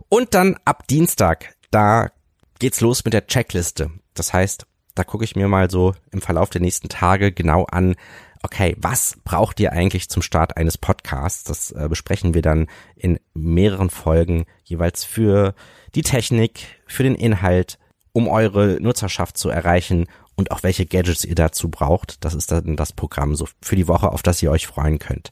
Und 0.09 0.33
dann 0.33 0.57
ab 0.65 0.87
Dienstag, 0.87 1.55
da 1.71 2.11
geht's 2.59 2.81
los 2.81 3.05
mit 3.05 3.13
der 3.13 3.27
Checkliste. 3.27 3.91
Das 4.13 4.33
heißt, 4.33 4.67
da 4.95 5.03
gucke 5.03 5.23
ich 5.23 5.35
mir 5.35 5.47
mal 5.47 5.71
so 5.71 5.95
im 6.11 6.21
Verlauf 6.21 6.49
der 6.49 6.61
nächsten 6.61 6.89
Tage 6.89 7.31
genau 7.31 7.65
an, 7.65 7.95
okay, 8.43 8.75
was 8.77 9.17
braucht 9.23 9.59
ihr 9.59 9.71
eigentlich 9.71 10.09
zum 10.09 10.21
Start 10.21 10.57
eines 10.57 10.77
Podcasts? 10.77 11.43
Das 11.43 11.71
äh, 11.71 11.87
besprechen 11.89 12.33
wir 12.33 12.41
dann 12.41 12.67
in 12.95 13.19
mehreren 13.33 13.89
Folgen 13.89 14.45
jeweils 14.63 15.03
für 15.03 15.55
die 15.95 16.03
Technik, 16.03 16.67
für 16.85 17.03
den 17.03 17.15
Inhalt, 17.15 17.79
um 18.11 18.27
eure 18.27 18.77
Nutzerschaft 18.79 19.37
zu 19.37 19.49
erreichen 19.49 20.05
und 20.35 20.51
auch 20.51 20.61
welche 20.61 20.85
Gadgets 20.85 21.25
ihr 21.25 21.35
dazu 21.35 21.69
braucht. 21.69 22.23
Das 22.23 22.33
ist 22.33 22.51
dann 22.51 22.75
das 22.75 22.93
Programm 22.93 23.35
so 23.35 23.47
für 23.61 23.75
die 23.75 23.87
Woche, 23.87 24.11
auf 24.11 24.21
das 24.21 24.43
ihr 24.43 24.51
euch 24.51 24.67
freuen 24.67 24.99
könnt. 24.99 25.31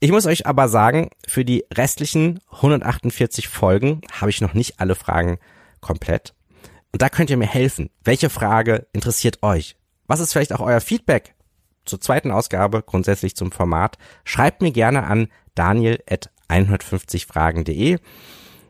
Ich 0.00 0.10
muss 0.10 0.26
euch 0.26 0.46
aber 0.46 0.68
sagen, 0.68 1.10
für 1.28 1.44
die 1.44 1.64
restlichen 1.72 2.40
148 2.50 3.46
Folgen 3.46 4.00
habe 4.10 4.30
ich 4.30 4.40
noch 4.40 4.54
nicht 4.54 4.80
alle 4.80 4.96
Fragen 4.96 5.38
komplett. 5.80 6.34
Und 6.92 7.02
da 7.02 7.08
könnt 7.08 7.30
ihr 7.30 7.36
mir 7.36 7.46
helfen. 7.46 7.90
Welche 8.02 8.30
Frage 8.30 8.86
interessiert 8.92 9.42
euch? 9.42 9.76
Was 10.06 10.20
ist 10.20 10.32
vielleicht 10.32 10.52
auch 10.52 10.60
euer 10.60 10.80
Feedback 10.80 11.34
zur 11.84 12.00
zweiten 12.00 12.30
Ausgabe, 12.30 12.82
grundsätzlich 12.82 13.36
zum 13.36 13.52
Format, 13.52 13.98
schreibt 14.24 14.62
mir 14.62 14.72
gerne 14.72 15.04
an 15.04 15.28
daniel 15.54 16.02
at 16.08 16.30
150fragen.de. 16.48 17.98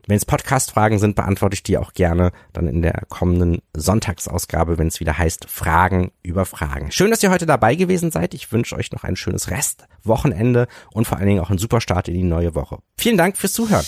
Wenn 0.08 0.16
es 0.16 0.24
Podcast-Fragen 0.24 0.98
sind, 0.98 1.14
beantworte 1.14 1.54
ich 1.54 1.62
die 1.62 1.78
auch 1.78 1.92
gerne 1.92 2.32
dann 2.52 2.66
in 2.66 2.82
der 2.82 3.04
kommenden 3.08 3.62
Sonntagsausgabe, 3.72 4.76
wenn 4.76 4.88
es 4.88 4.98
wieder 4.98 5.16
heißt 5.16 5.48
Fragen 5.48 6.10
über 6.22 6.44
Fragen. 6.44 6.90
Schön, 6.90 7.10
dass 7.10 7.22
ihr 7.22 7.30
heute 7.30 7.46
dabei 7.46 7.76
gewesen 7.76 8.10
seid. 8.10 8.34
Ich 8.34 8.50
wünsche 8.50 8.74
euch 8.76 8.90
noch 8.90 9.04
ein 9.04 9.14
schönes 9.14 9.50
Restwochenende 9.50 10.66
und 10.92 11.06
vor 11.06 11.18
allen 11.18 11.28
Dingen 11.28 11.40
auch 11.40 11.50
einen 11.50 11.58
super 11.58 11.80
Start 11.80 12.08
in 12.08 12.14
die 12.14 12.24
neue 12.24 12.56
Woche. 12.56 12.78
Vielen 12.96 13.16
Dank 13.16 13.36
fürs 13.36 13.52
Zuhören. 13.52 13.86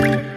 Thank 0.00 0.29